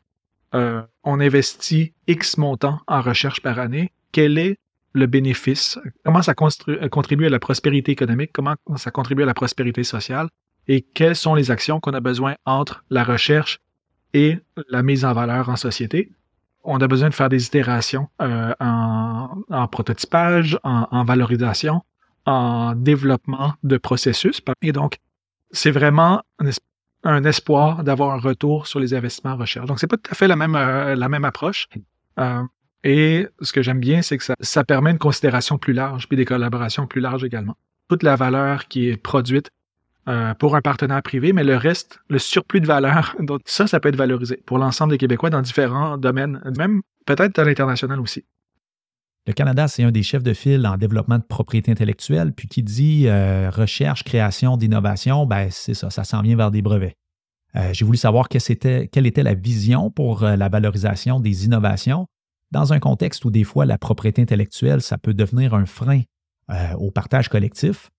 euh, 0.53 0.83
on 1.03 1.19
investit 1.19 1.93
X 2.07 2.38
montant 2.38 2.79
en 2.88 3.01
recherche 3.01 3.41
par 3.41 3.59
année. 3.59 3.91
Quel 4.11 4.38
est 4.38 4.59
le 4.93 5.07
bénéfice? 5.07 5.79
Comment 6.05 6.21
ça 6.21 6.33
euh, 6.67 6.89
contribue 6.89 7.25
à 7.25 7.29
la 7.29 7.39
prospérité 7.39 7.91
économique? 7.91 8.31
Comment 8.33 8.55
ça 8.77 8.91
contribue 8.91 9.23
à 9.23 9.25
la 9.25 9.33
prospérité 9.33 9.83
sociale? 9.83 10.29
Et 10.67 10.81
quelles 10.81 11.15
sont 11.15 11.35
les 11.35 11.51
actions 11.51 11.79
qu'on 11.79 11.93
a 11.93 11.99
besoin 11.99 12.35
entre 12.45 12.83
la 12.89 13.03
recherche 13.03 13.59
et 14.15 14.39
la 14.69 14.81
mise 14.81 15.03
en 15.06 15.13
valeur 15.13 15.50
en 15.50 15.57
société? 15.57 16.09
On 16.63 16.79
a 16.79 16.88
besoin 16.88 17.09
de 17.09 17.13
faire 17.13 17.29
des 17.29 17.45
itérations 17.45 18.07
euh, 18.21 18.53
en, 18.59 19.67
prototypage, 19.67 20.57
en, 20.63 21.03
valorisation, 21.03 21.83
en 22.25 22.73
développement 22.75 23.53
de 23.63 23.77
processus. 23.77 24.41
Et 24.62 24.71
donc, 24.71 24.97
c'est 25.51 25.69
vraiment 25.69 26.23
un, 26.39 26.47
es- 26.47 26.62
un 27.03 27.23
espoir 27.23 27.83
d'avoir 27.83 28.15
un 28.15 28.19
retour 28.19 28.65
sur 28.65 28.79
les 28.79 28.94
investissements 28.94 29.33
en 29.33 29.38
recherche. 29.38 29.67
Donc, 29.67 29.79
c'est 29.79 29.91
pas 29.94 29.97
tout 29.97 30.12
à 30.12 30.15
fait 30.15 30.27
la 30.27 30.38
même, 30.38 30.56
euh, 30.56 30.95
la 30.95 31.09
même 31.09 31.25
approche. 31.25 31.67
Euh, 32.19 32.41
et 32.83 33.27
ce 33.41 33.51
que 33.51 33.62
j'aime 33.62 33.79
bien, 33.79 34.01
c'est 34.01 34.17
que 34.17 34.23
ça 34.39 34.63
permet 34.63 34.91
une 34.91 34.97
considération 34.97 35.57
plus 35.57 35.73
large, 35.73 36.07
puis 36.07 36.17
des 36.17 36.25
collaborations 36.25 36.88
plus 36.88 37.01
larges 37.01 37.23
également. 37.23 37.57
Toute 37.89 38.01
la 38.01 38.15
valeur 38.15 38.67
qui 38.67 38.89
est 38.89 38.97
produite 38.97 39.51
euh, 40.07 40.35
pour 40.35 40.55
un 40.55 40.61
partenaire 40.61 41.01
privé, 41.01 41.33
mais 41.33 41.43
le 41.43 41.57
reste, 41.57 41.99
le 42.09 42.19
surplus 42.19 42.61
de 42.61 42.67
valeur, 42.67 43.15
ça, 43.45 43.65
ça 43.65 43.79
peut 43.79 43.89
être 43.89 43.95
valorisé 43.95 44.39
pour 44.45 44.59
l'ensemble 44.59 44.91
des 44.91 44.99
Québécois 44.99 45.31
dans 45.31 45.41
différents 45.41 45.97
domaines, 45.97 46.41
même 46.59 46.81
peut-être 47.07 47.39
à 47.39 47.43
l'international 47.43 47.99
aussi. 47.99 48.23
Le 49.25 49.33
Canada, 49.33 49.67
c'est 49.67 49.81
un 49.83 49.91
des 49.91 50.03
chefs 50.03 50.21
de 50.21 50.33
file 50.33 50.67
en 50.67 50.77
développement 50.77 51.17
de 51.17 51.23
propriété 51.23 51.71
intellectuelle, 51.71 52.33
puis 52.33 52.47
qui 52.47 52.61
dit 52.61 53.07
euh, 53.07 53.49
recherche, 53.49 54.03
création, 54.03 54.57
d'innovation, 54.57 55.25
ben 55.25 55.47
c'est 55.49 55.73
ça, 55.73 55.89
ça 55.89 56.03
s'en 56.03 56.21
vient 56.21 56.35
vers 56.35 56.51
des 56.51 56.61
brevets. 56.61 56.93
Euh, 57.55 57.73
J'ai 57.73 57.83
voulu 57.83 57.97
savoir 57.97 58.29
quelle 58.29 59.07
était, 59.07 59.23
la 59.23 59.33
vision 59.33 59.89
pour 59.89 60.21
la 60.21 60.49
valorisation 60.49 61.19
des 61.19 61.45
innovations 61.45 62.05
dans 62.51 62.73
un 62.73 62.79
contexte 62.79 63.25
où 63.25 63.31
des 63.31 63.43
fois 63.43 63.65
la 63.65 63.79
propriété 63.79 64.21
intellectuelle, 64.21 64.81
ça 64.81 64.99
peut 64.99 65.15
devenir 65.15 65.55
un 65.55 65.65
frein 65.65 66.01
au 66.77 66.91
partage 66.91 67.27
collectif. 67.27 67.89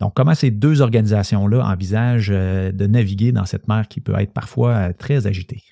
Donc, 0.00 0.14
comment 0.14 0.34
ces 0.34 0.50
deux 0.50 0.80
organisations-là 0.80 1.62
envisagent 1.64 2.32
euh, 2.32 2.72
de 2.72 2.86
naviguer 2.86 3.32
dans 3.32 3.44
cette 3.44 3.68
mer 3.68 3.86
qui 3.88 4.00
peut 4.00 4.14
être 4.18 4.32
parfois 4.32 4.72
euh, 4.72 4.92
très 4.96 5.26
agitée? 5.26 5.62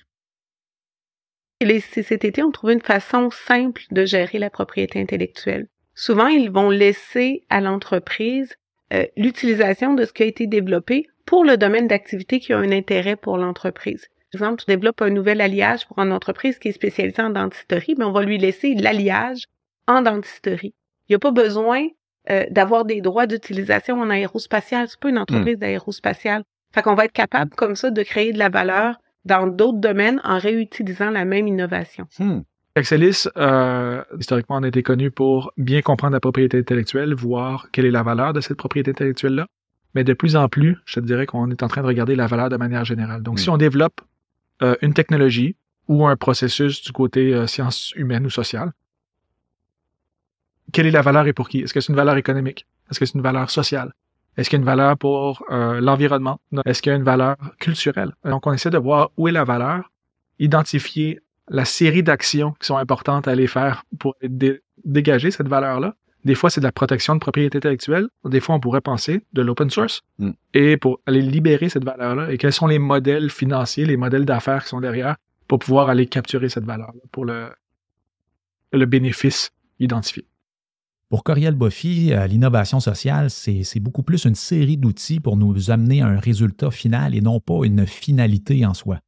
Les 1.61 1.81
CCTT 1.81 2.43
ont 2.43 2.51
trouvé 2.51 2.73
une 2.73 2.81
façon 2.81 3.29
simple 3.31 3.81
de 3.91 4.05
gérer 4.05 4.37
la 4.37 4.49
propriété 4.49 5.01
intellectuelle. 5.01 5.67
Souvent, 5.95 6.27
ils 6.27 6.51
vont 6.51 6.69
laisser 6.69 7.43
à 7.49 7.59
l'entreprise 7.59 8.55
euh, 8.93 9.05
l'utilisation 9.17 9.95
de 9.95 10.05
ce 10.05 10.13
qui 10.13 10.23
a 10.23 10.27
été 10.27 10.47
développé 10.47 11.07
pour 11.25 11.43
le 11.43 11.57
domaine 11.57 11.87
d'activité 11.87 12.39
qui 12.39 12.53
a 12.53 12.57
un 12.57 12.71
intérêt 12.71 13.15
pour 13.15 13.37
l'entreprise. 13.37 14.07
Par 14.31 14.41
exemple, 14.41 14.61
tu 14.61 14.67
développes 14.67 15.01
un 15.01 15.09
nouvel 15.09 15.41
alliage 15.41 15.87
pour 15.87 15.99
une 15.99 16.13
entreprise 16.13 16.59
qui 16.59 16.69
est 16.69 16.73
spécialisée 16.73 17.21
en 17.21 17.31
dentisterie, 17.31 17.95
mais 17.97 18.05
on 18.05 18.11
va 18.11 18.21
lui 18.21 18.37
laisser 18.37 18.75
l'alliage 18.75 19.45
en 19.87 20.03
dentisterie. 20.03 20.75
Il 21.07 21.13
n'y 21.13 21.15
a 21.15 21.19
pas 21.19 21.31
besoin 21.31 21.87
euh, 22.31 22.45
d'avoir 22.51 22.85
des 22.85 23.01
droits 23.01 23.27
d'utilisation 23.27 23.99
en 23.99 24.09
aérospatial. 24.09 24.87
C'est 24.87 24.99
pas 24.99 25.09
une 25.09 25.17
entreprise 25.17 25.57
d'aérospatiale. 25.57 26.43
Fait 26.73 26.81
qu'on 26.81 26.95
va 26.95 27.05
être 27.05 27.13
capable 27.13 27.51
comme 27.55 27.75
ça 27.75 27.89
de 27.89 28.03
créer 28.03 28.33
de 28.33 28.39
la 28.39 28.49
valeur 28.49 28.95
dans 29.25 29.47
d'autres 29.47 29.79
domaines 29.79 30.21
en 30.23 30.37
réutilisant 30.37 31.09
la 31.09 31.25
même 31.25 31.47
innovation. 31.47 32.07
Hmm. 32.19 32.41
Excelis, 32.75 33.25
euh, 33.37 34.03
historiquement, 34.19 34.57
on 34.57 34.63
a 34.63 34.67
été 34.67 34.83
connu 34.83 35.11
pour 35.11 35.51
bien 35.57 35.81
comprendre 35.81 36.13
la 36.13 36.19
propriété 36.19 36.59
intellectuelle, 36.59 37.13
voir 37.13 37.69
quelle 37.71 37.85
est 37.85 37.91
la 37.91 38.03
valeur 38.03 38.31
de 38.33 38.41
cette 38.41 38.57
propriété 38.57 38.91
intellectuelle-là. 38.91 39.47
Mais 39.95 40.03
de 40.03 40.13
plus 40.13 40.35
en 40.35 40.47
plus, 40.47 40.77
je 40.85 40.99
te 40.99 41.05
dirais 41.05 41.25
qu'on 41.25 41.49
est 41.49 41.63
en 41.63 41.67
train 41.67 41.81
de 41.81 41.87
regarder 41.87 42.15
la 42.15 42.27
valeur 42.27 42.49
de 42.49 42.57
manière 42.57 42.85
générale. 42.85 43.23
Donc, 43.23 43.35
Mm. 43.35 43.37
si 43.39 43.49
on 43.49 43.57
développe 43.57 44.01
euh, 44.61 44.75
une 44.81 44.93
technologie 44.93 45.55
ou 45.87 46.05
un 46.05 46.15
processus 46.15 46.83
du 46.83 46.91
côté 46.91 47.33
euh, 47.33 47.47
sciences 47.47 47.91
humaines 47.95 48.25
ou 48.25 48.29
sociales, 48.29 48.71
quelle 50.71 50.87
est 50.87 50.91
la 50.91 51.01
valeur 51.01 51.27
et 51.27 51.33
pour 51.33 51.49
qui? 51.49 51.59
Est-ce 51.59 51.73
que 51.73 51.81
c'est 51.81 51.91
une 51.91 51.97
valeur 51.97 52.17
économique? 52.17 52.65
Est-ce 52.89 52.99
que 52.99 53.05
c'est 53.05 53.15
une 53.15 53.21
valeur 53.21 53.49
sociale? 53.49 53.93
Est-ce 54.37 54.49
qu'il 54.49 54.57
y 54.57 54.59
a 54.59 54.61
une 54.61 54.65
valeur 54.65 54.97
pour 54.97 55.43
euh, 55.51 55.81
l'environnement? 55.81 56.39
Est-ce 56.65 56.81
qu'il 56.81 56.91
y 56.91 56.93
a 56.93 56.97
une 56.97 57.03
valeur 57.03 57.35
culturelle? 57.59 58.13
Donc, 58.23 58.47
on 58.47 58.53
essaie 58.53 58.69
de 58.69 58.77
voir 58.77 59.11
où 59.17 59.27
est 59.27 59.31
la 59.31 59.43
valeur, 59.43 59.91
identifier 60.39 61.19
la 61.49 61.65
série 61.65 62.03
d'actions 62.03 62.53
qui 62.59 62.67
sont 62.67 62.77
importantes 62.77 63.27
à 63.27 63.31
aller 63.31 63.47
faire 63.47 63.83
pour 63.97 64.15
dé- 64.23 64.61
dégager 64.85 65.31
cette 65.31 65.47
valeur-là. 65.47 65.95
Des 66.25 66.35
fois, 66.35 66.49
c'est 66.49 66.61
de 66.61 66.65
la 66.65 66.71
protection 66.71 67.15
de 67.15 67.19
propriété 67.19 67.57
intellectuelle. 67.57 68.07
Des 68.25 68.39
fois, 68.39 68.55
on 68.55 68.59
pourrait 68.59 68.81
penser 68.81 69.21
de 69.33 69.41
l'open 69.41 69.69
source. 69.69 70.03
Mm. 70.19 70.31
Et 70.53 70.77
pour 70.77 70.99
aller 71.05 71.21
libérer 71.21 71.69
cette 71.69 71.85
valeur-là, 71.85 72.31
et 72.31 72.37
quels 72.37 72.53
sont 72.53 72.67
les 72.67 72.79
modèles 72.79 73.29
financiers, 73.29 73.85
les 73.85 73.97
modèles 73.97 74.25
d'affaires 74.25 74.63
qui 74.63 74.69
sont 74.69 74.81
derrière 74.81 75.15
pour 75.47 75.59
pouvoir 75.59 75.89
aller 75.89 76.05
capturer 76.05 76.49
cette 76.49 76.65
valeur-là 76.65 77.01
pour 77.11 77.25
le, 77.25 77.49
le 78.71 78.85
bénéfice 78.85 79.51
identifié. 79.79 80.25
Pour 81.09 81.23
Coriel 81.23 81.55
Boffy, 81.55 82.13
euh, 82.13 82.27
l'innovation 82.27 82.79
sociale, 82.79 83.31
c'est 83.31 83.79
beaucoup 83.79 84.03
plus 84.03 84.25
une 84.25 84.35
série 84.35 84.77
d'outils 84.77 85.19
pour 85.19 85.37
nous 85.37 85.71
amener 85.71 86.03
à 86.03 86.07
un 86.07 86.19
résultat 86.19 86.69
final 86.69 87.15
et 87.15 87.21
non 87.21 87.39
pas 87.39 87.65
une 87.65 87.87
finalité 87.87 88.63
en 88.63 88.75
soi. 88.75 88.99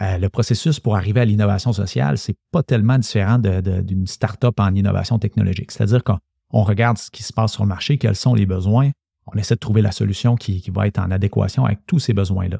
Euh, 0.00 0.18
le 0.18 0.28
processus 0.28 0.80
pour 0.80 0.96
arriver 0.96 1.20
à 1.20 1.24
l'innovation 1.24 1.72
sociale, 1.72 2.18
c'est 2.18 2.36
pas 2.50 2.64
tellement 2.64 2.98
différent 2.98 3.38
d'une 3.38 4.08
start-up 4.08 4.58
en 4.58 4.74
innovation 4.74 5.20
technologique. 5.20 5.70
C'est-à-dire 5.70 6.02
qu'on 6.02 6.62
regarde 6.64 6.98
ce 6.98 7.12
qui 7.12 7.22
se 7.22 7.32
passe 7.32 7.52
sur 7.52 7.62
le 7.62 7.68
marché, 7.68 7.96
quels 7.96 8.16
sont 8.16 8.34
les 8.34 8.44
besoins, 8.44 8.90
on 9.26 9.38
essaie 9.38 9.54
de 9.54 9.60
trouver 9.60 9.82
la 9.82 9.92
solution 9.92 10.34
qui, 10.34 10.60
va 10.74 10.88
être 10.88 10.98
en 10.98 11.12
adéquation 11.12 11.64
avec 11.64 11.78
tous 11.86 12.00
ces 12.00 12.12
besoins-là. 12.12 12.58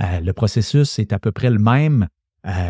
Euh, 0.00 0.20
le 0.20 0.32
processus 0.32 0.98
est 0.98 1.12
à 1.12 1.18
peu 1.18 1.32
près 1.32 1.50
le 1.50 1.58
même, 1.58 2.08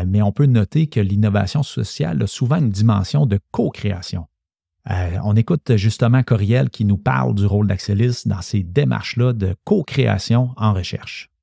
mais 0.05 0.21
on 0.21 0.31
peut 0.31 0.45
noter 0.45 0.87
que 0.87 0.99
l'innovation 0.99 1.63
sociale 1.63 2.21
a 2.21 2.27
souvent 2.27 2.57
une 2.57 2.69
dimension 2.69 3.25
de 3.25 3.39
co-création. 3.51 4.27
On 4.89 5.35
écoute 5.35 5.75
justement 5.75 6.23
Coriel 6.23 6.69
qui 6.69 6.85
nous 6.85 6.97
parle 6.97 7.35
du 7.35 7.45
rôle 7.45 7.67
d'Axelis 7.67 8.23
dans 8.25 8.41
ces 8.41 8.63
démarches-là 8.63 9.33
de 9.33 9.55
co-création 9.63 10.51
en 10.57 10.73
recherche 10.73 11.33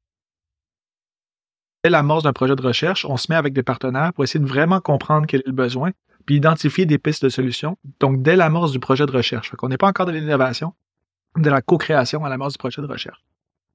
dès 1.82 1.90
l'amorce 1.90 2.22
d'un 2.22 2.32
projet 2.32 2.56
de 2.56 2.62
recherche, 2.62 3.04
on 3.04 3.16
se 3.16 3.30
met 3.30 3.36
avec 3.36 3.52
des 3.52 3.62
partenaires 3.62 4.12
pour 4.12 4.24
essayer 4.24 4.40
de 4.40 4.48
vraiment 4.48 4.80
comprendre 4.80 5.26
quel 5.26 5.40
est 5.40 5.46
le 5.46 5.52
besoin, 5.52 5.90
puis 6.26 6.36
identifier 6.36 6.86
des 6.86 6.98
pistes 6.98 7.24
de 7.24 7.28
solutions. 7.28 7.78
Donc, 8.00 8.22
dès 8.22 8.36
l'amorce 8.36 8.72
du 8.72 8.78
projet 8.78 9.06
de 9.06 9.12
recherche. 9.12 9.52
On 9.62 9.68
n'est 9.68 9.78
pas 9.78 9.88
encore 9.88 10.06
de 10.06 10.12
l'innovation, 10.12 10.74
de 11.36 11.48
la 11.48 11.62
co-création 11.62 12.24
à 12.24 12.28
l'amorce 12.28 12.54
du 12.54 12.58
projet 12.58 12.82
de 12.82 12.86
recherche. 12.86 13.22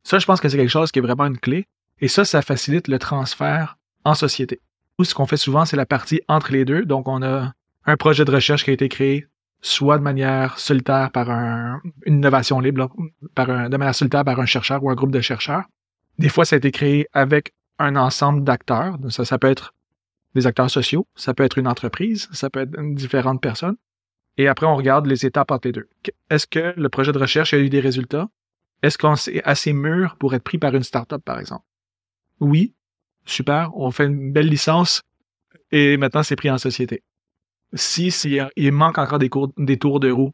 Ça, 0.03 0.19
je 0.19 0.25
pense 0.25 0.39
que 0.39 0.49
c'est 0.49 0.57
quelque 0.57 0.69
chose 0.69 0.91
qui 0.91 0.99
est 0.99 1.01
vraiment 1.01 1.25
une 1.25 1.37
clé. 1.37 1.67
Et 1.99 2.07
ça, 2.07 2.25
ça 2.25 2.41
facilite 2.41 2.87
le 2.87 2.99
transfert 2.99 3.77
en 4.03 4.13
société. 4.13 4.61
Ou 4.99 5.03
ce 5.03 5.15
qu'on 5.15 5.25
fait 5.25 5.37
souvent, 5.37 5.65
c'est 5.65 5.77
la 5.77 5.85
partie 5.85 6.21
entre 6.27 6.51
les 6.51 6.65
deux. 6.65 6.85
Donc, 6.85 7.07
on 7.07 7.23
a 7.23 7.53
un 7.85 7.97
projet 7.97 8.25
de 8.25 8.31
recherche 8.31 8.63
qui 8.63 8.69
a 8.69 8.73
été 8.73 8.89
créé 8.89 9.27
soit 9.65 9.97
de 9.97 10.03
manière 10.03 10.59
solitaire 10.59 11.09
par 11.11 11.31
un, 11.31 11.81
une 12.05 12.17
innovation 12.17 12.59
libre, 12.59 12.87
par 13.33 13.49
un, 13.49 13.67
de 13.67 13.77
manière 13.77 13.95
solitaire 13.95 14.23
par 14.23 14.39
un 14.39 14.45
chercheur 14.45 14.83
ou 14.83 14.91
un 14.91 14.95
groupe 14.95 15.11
de 15.11 15.21
chercheurs. 15.21 15.63
Des 16.19 16.29
fois, 16.29 16.45
ça 16.45 16.55
a 16.55 16.57
été 16.57 16.71
créé 16.71 17.07
avec 17.13 17.51
un 17.79 17.95
ensemble 17.95 18.43
d'acteurs. 18.43 18.97
Ça, 19.09 19.25
ça 19.25 19.39
peut 19.39 19.49
être 19.49 19.73
des 20.35 20.45
acteurs 20.45 20.69
sociaux, 20.69 21.07
ça 21.15 21.33
peut 21.33 21.43
être 21.43 21.57
une 21.57 21.67
entreprise, 21.67 22.29
ça 22.31 22.51
peut 22.51 22.61
être 22.61 22.93
différentes 22.93 23.41
personnes. 23.41 23.75
Et 24.37 24.47
après, 24.47 24.67
on 24.67 24.75
regarde 24.75 25.07
les 25.07 25.25
étapes 25.25 25.49
entre 25.49 25.67
les 25.67 25.71
deux. 25.71 25.89
Est-ce 26.29 26.45
que 26.45 26.73
le 26.77 26.89
projet 26.89 27.11
de 27.11 27.17
recherche 27.17 27.53
a 27.55 27.57
eu 27.57 27.69
des 27.69 27.79
résultats? 27.79 28.29
Est-ce 28.83 28.99
qu'on 28.99 29.15
est 29.15 29.43
assez 29.45 29.73
mûr 29.73 30.15
pour 30.17 30.35
être 30.35 30.43
pris 30.43 30.59
par 30.59 30.75
une 30.75 30.83
startup, 30.83 31.23
par 31.23 31.39
exemple? 31.39 31.65
Oui, 32.39 32.75
super, 33.25 33.75
on 33.75 33.89
fait 33.89 34.05
une 34.05 34.31
belle 34.31 34.47
licence 34.47 35.01
et 35.71 35.97
maintenant 35.97 36.21
c'est 36.21 36.35
pris 36.35 36.51
en 36.51 36.59
société. 36.59 37.01
Si, 37.73 38.13
il 38.55 38.71
manque 38.71 38.97
encore 38.97 39.19
des, 39.19 39.29
tours 39.77 39.99
de 39.99 40.11
roue, 40.11 40.31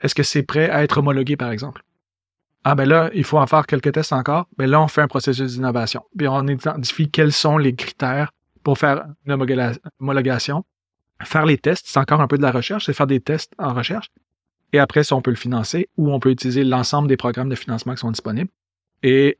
est-ce 0.00 0.14
que 0.14 0.22
c'est 0.22 0.42
prêt 0.42 0.70
à 0.70 0.82
être 0.82 0.98
homologué, 0.98 1.36
par 1.36 1.50
exemple? 1.50 1.82
Ah 2.64 2.74
ben 2.74 2.86
là, 2.86 3.10
il 3.14 3.24
faut 3.24 3.38
en 3.38 3.46
faire 3.46 3.66
quelques 3.66 3.92
tests 3.92 4.12
encore. 4.12 4.46
Ben 4.58 4.68
là, 4.68 4.80
on 4.82 4.88
fait 4.88 5.00
un 5.00 5.08
processus 5.08 5.54
d'innovation. 5.54 6.02
Puis 6.16 6.28
on 6.28 6.46
identifie 6.46 7.10
quels 7.10 7.32
sont 7.32 7.56
les 7.56 7.74
critères 7.74 8.32
pour 8.62 8.78
faire 8.78 9.06
une 9.24 9.32
homologation. 10.00 10.64
Faire 11.22 11.46
les 11.46 11.56
tests, 11.56 11.86
c'est 11.88 11.98
encore 11.98 12.20
un 12.20 12.26
peu 12.26 12.36
de 12.36 12.42
la 12.42 12.50
recherche, 12.50 12.86
c'est 12.86 12.92
faire 12.92 13.06
des 13.06 13.20
tests 13.20 13.52
en 13.58 13.72
recherche. 13.72 14.10
Et 14.72 14.78
après, 14.78 15.02
ça, 15.02 15.16
on 15.16 15.22
peut 15.22 15.30
le 15.30 15.36
financer 15.36 15.88
ou 15.96 16.12
on 16.12 16.20
peut 16.20 16.30
utiliser 16.30 16.62
l'ensemble 16.62 17.08
des 17.08 17.16
programmes 17.16 17.48
de 17.48 17.54
financement 17.54 17.94
qui 17.94 18.00
sont 18.00 18.10
disponibles. 18.10 18.50
Et 19.02 19.38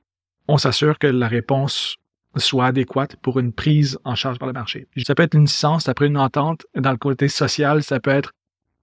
on 0.49 0.57
s'assure 0.57 0.99
que 0.99 1.07
la 1.07 1.29
réponse 1.29 1.99
soit 2.39 2.67
adéquate 2.67 3.17
pour 3.17 3.39
une 3.39 3.53
prise 3.53 3.99
en 4.05 4.15
charge 4.15 4.39
par 4.39 4.47
le 4.47 4.53
marché. 4.53 4.87
Ça 5.07 5.15
peut 5.15 5.23
être 5.23 5.35
une 5.35 5.45
licence, 5.45 5.85
ça 5.85 5.95
une 6.01 6.17
entente. 6.17 6.67
Dans 6.75 6.91
le 6.91 6.97
côté 6.97 7.29
social, 7.29 7.83
ça 7.83 8.01
peut 8.01 8.11
être 8.11 8.33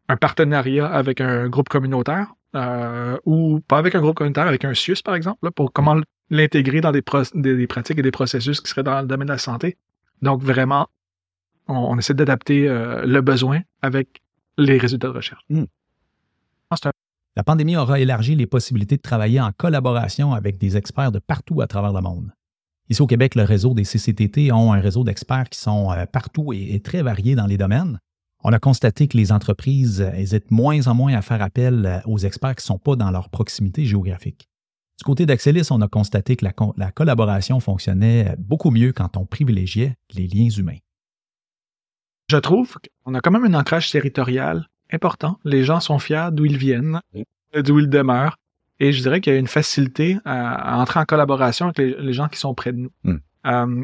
un 0.08 0.18
partenariat 0.18 0.88
avec 0.88 1.22
un 1.22 1.50
groupe 1.50 1.70
communautaire 1.70 2.34
euh, 2.56 3.18
ou 3.26 3.60
pas 3.68 3.78
avec 3.78 3.96
un 3.96 4.02
groupe 4.02 4.16
communautaire, 4.16 4.48
avec 4.48 4.66
un 4.66 4.74
SUS, 4.74 5.02
par 5.02 5.16
exemple, 5.16 5.52
pour 5.52 5.74
comment 5.74 6.00
l'intégrer 6.30 6.82
dans 6.82 6.92
des, 6.92 7.02
pratiques 7.02 8.00
et 8.00 8.02
des 8.02 8.12
processus 8.12 8.62
qui 8.62 8.70
seraient 8.70 8.84
dans 8.84 9.02
le 9.02 9.08
domaine 9.08 9.28
de 9.28 9.34
la 9.34 9.38
santé. 9.38 9.78
Donc, 10.22 10.42
vraiment, 10.42 10.88
on, 11.68 11.98
essaie 11.98 12.14
d'adapter 12.14 12.68
euh, 12.68 13.06
le 13.06 13.22
besoin 13.22 13.62
avec 13.82 14.22
les 14.58 14.78
résultats 14.78 15.08
de 15.08 15.14
recherche. 15.14 15.42
Hmm. 15.50 15.66
La 17.36 17.44
pandémie 17.44 17.76
aura 17.76 18.00
élargi 18.00 18.36
les 18.36 18.48
possibilités 18.48 18.96
de 18.96 19.02
travailler 19.02 19.42
en 19.42 19.52
collaboration 19.52 20.34
avec 20.34 20.58
des 20.58 20.78
experts 20.78 21.12
de 21.12 21.20
partout 21.20 21.62
à 21.62 21.68
travers 21.68 21.92
le 21.92 22.02
monde. 22.02 22.32
Ici 22.90 23.02
au 23.02 23.08
Québec, 23.08 23.36
le 23.36 23.44
réseau 23.44 23.74
des 23.74 23.84
CCTT 23.84 24.52
ont 24.52 24.74
un 24.74 24.80
réseau 24.80 25.04
d'experts 25.04 25.50
qui 25.50 25.60
sont 25.60 25.92
euh, 25.92 26.06
partout 26.06 26.54
et, 26.54 26.80
très 26.82 27.02
variés 27.02 27.36
dans 27.36 27.48
les 27.48 27.58
domaines 27.58 28.00
on 28.48 28.54
a 28.54 28.60
constaté 28.60 29.08
que 29.08 29.18
les 29.18 29.32
entreprises 29.32 30.02
hésitent 30.16 30.52
moins 30.52 30.86
en 30.86 30.94
moins 30.94 31.16
à 31.16 31.24
faire 31.24 31.42
appel 31.42 31.84
euh, 31.84 32.00
aux 32.06 32.20
experts 32.20 32.56
qui 32.56 32.62
ne 32.62 32.76
sont 32.76 32.78
pas 32.78 32.96
dans 32.96 33.10
leur 33.10 33.30
proximité 33.30 33.86
géographique. 33.86 34.48
Du 35.00 35.04
côté 35.04 35.26
d'Axelis, 35.26 35.68
on 35.72 35.82
a 35.82 35.88
constaté 35.88 36.36
que 36.36 36.46
la, 36.46 36.92
collaboration 36.92 37.60
fonctionnait 37.60 38.36
beaucoup 38.38 38.70
mieux 38.70 38.94
quand 38.94 39.18
on 39.18 39.26
privilégiait 39.26 39.96
les 40.14 40.28
liens 40.28 40.50
humains. 40.50 40.78
Je 42.30 42.38
trouve 42.38 42.78
qu'on 43.04 43.16
a 43.16 43.20
quand 43.20 43.32
même 43.32 43.46
un 43.46 43.60
ancrage 43.60 43.90
territorial 43.90 44.68
important. 44.92 45.40
Les 45.44 45.64
gens 45.64 45.80
sont 45.80 45.98
fiers 45.98 46.30
d'où 46.32 46.46
ils 46.46 46.58
viennent, 46.58 47.02
d'où 47.56 47.80
ils 47.80 47.90
demeurent. 47.90 48.38
Et 48.80 48.92
je 48.92 49.02
dirais 49.02 49.22
qu'il 49.22 49.34
y 49.34 49.36
a 49.36 49.40
une 49.40 49.48
facilité 49.48 50.18
à, 50.26 50.80
entrer 50.80 51.00
en 51.00 51.06
collaboration 51.06 51.68
avec 51.68 51.78
les, 51.78 52.14
gens 52.14 52.28
qui 52.28 52.40
sont 52.40 52.54
près 52.54 52.74
de 52.74 52.78
nous. 52.78 52.92
Hmm. 53.04 53.18
Euh, 53.46 53.84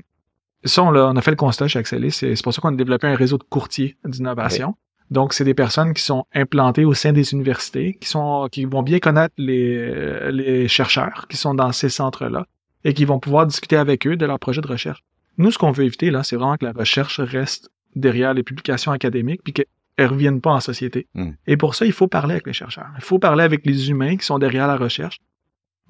ça, 0.63 0.83
on 0.83 0.93
a, 0.93 1.21
fait 1.21 1.31
le 1.31 1.37
constat 1.37 1.67
chez 1.67 1.79
Axelis. 1.79 2.11
C'est 2.11 2.41
pour 2.43 2.53
ça 2.53 2.61
qu'on 2.61 2.73
a 2.73 2.75
développé 2.75 3.07
un 3.07 3.15
réseau 3.15 3.37
de 3.37 3.43
courtiers 3.43 3.97
d'innovation. 4.05 4.75
Donc, 5.09 5.33
c'est 5.33 5.43
des 5.43 5.53
personnes 5.53 5.93
qui 5.93 6.03
sont 6.03 6.25
implantées 6.33 6.85
au 6.85 6.93
sein 6.93 7.11
des 7.11 7.33
universités, 7.33 7.97
qui 7.99 8.07
sont, 8.07 8.47
qui 8.51 8.65
vont 8.65 8.83
bien 8.83 8.99
connaître 8.99 9.33
les, 9.37 10.31
les 10.31 10.67
chercheurs 10.67 11.27
qui 11.29 11.35
sont 11.35 11.53
dans 11.53 11.71
ces 11.71 11.89
centres-là 11.89 12.45
et 12.83 12.93
qui 12.93 13.05
vont 13.05 13.19
pouvoir 13.19 13.45
discuter 13.45 13.75
avec 13.75 14.07
eux 14.07 14.15
de 14.15 14.25
leur 14.25 14.39
projet 14.39 14.61
de 14.61 14.67
recherche. 14.67 15.03
Nous, 15.37 15.51
ce 15.51 15.57
qu'on 15.57 15.71
veut 15.71 15.85
éviter, 15.85 16.11
là, 16.11 16.23
c'est 16.23 16.35
vraiment 16.35 16.57
que 16.57 16.65
la 16.65 16.71
recherche 16.71 17.19
reste 17.19 17.69
derrière 17.95 18.33
les 18.33 18.43
publications 18.43 18.91
académiques 18.91 19.41
puis 19.43 19.53
qu'elle 19.53 19.65
ne 19.97 20.05
revienne 20.05 20.41
pas 20.41 20.51
en 20.51 20.59
société. 20.59 21.07
Hmm. 21.13 21.31
Et 21.47 21.57
pour 21.57 21.75
ça, 21.75 21.85
il 21.85 21.91
faut 21.91 22.07
parler 22.07 22.33
avec 22.33 22.47
les 22.47 22.53
chercheurs. 22.53 22.89
Il 22.97 23.03
faut 23.03 23.19
parler 23.19 23.43
avec 23.43 23.65
les 23.65 23.89
humains 23.89 24.17
qui 24.17 24.25
sont 24.25 24.39
derrière 24.39 24.67
la 24.67 24.77
recherche 24.77 25.19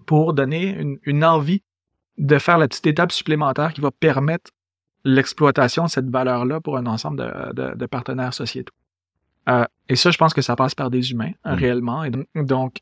pour 0.05 0.34
donner 0.34 0.70
une, 0.70 0.98
une 1.03 1.24
envie 1.24 1.63
de 2.17 2.38
faire 2.38 2.58
la 2.58 2.67
petite 2.67 2.88
étape 2.88 3.12
supplémentaire 3.12 3.74
qui 3.74 3.81
va 3.81 3.91
permettre 3.91 4.51
l'exploitation 5.03 5.86
de 5.86 5.89
cette 5.89 6.10
valeur-là 6.10 6.62
pour 6.62 6.77
un 6.77 6.86
ensemble 6.86 7.53
de, 7.53 7.86
partenaires 7.88 8.34
sociétaux. 8.34 8.74
Euh, 9.50 9.65
et 9.89 9.96
ça, 9.96 10.12
je 10.12 10.17
pense 10.17 10.34
que 10.34 10.41
ça 10.41 10.55
passe 10.55 10.75
par 10.75 10.91
des 10.91 11.12
humains, 11.12 11.31
mm. 11.46 11.51
réellement. 11.53 12.03
Et 12.03 12.12
donc, 12.36 12.77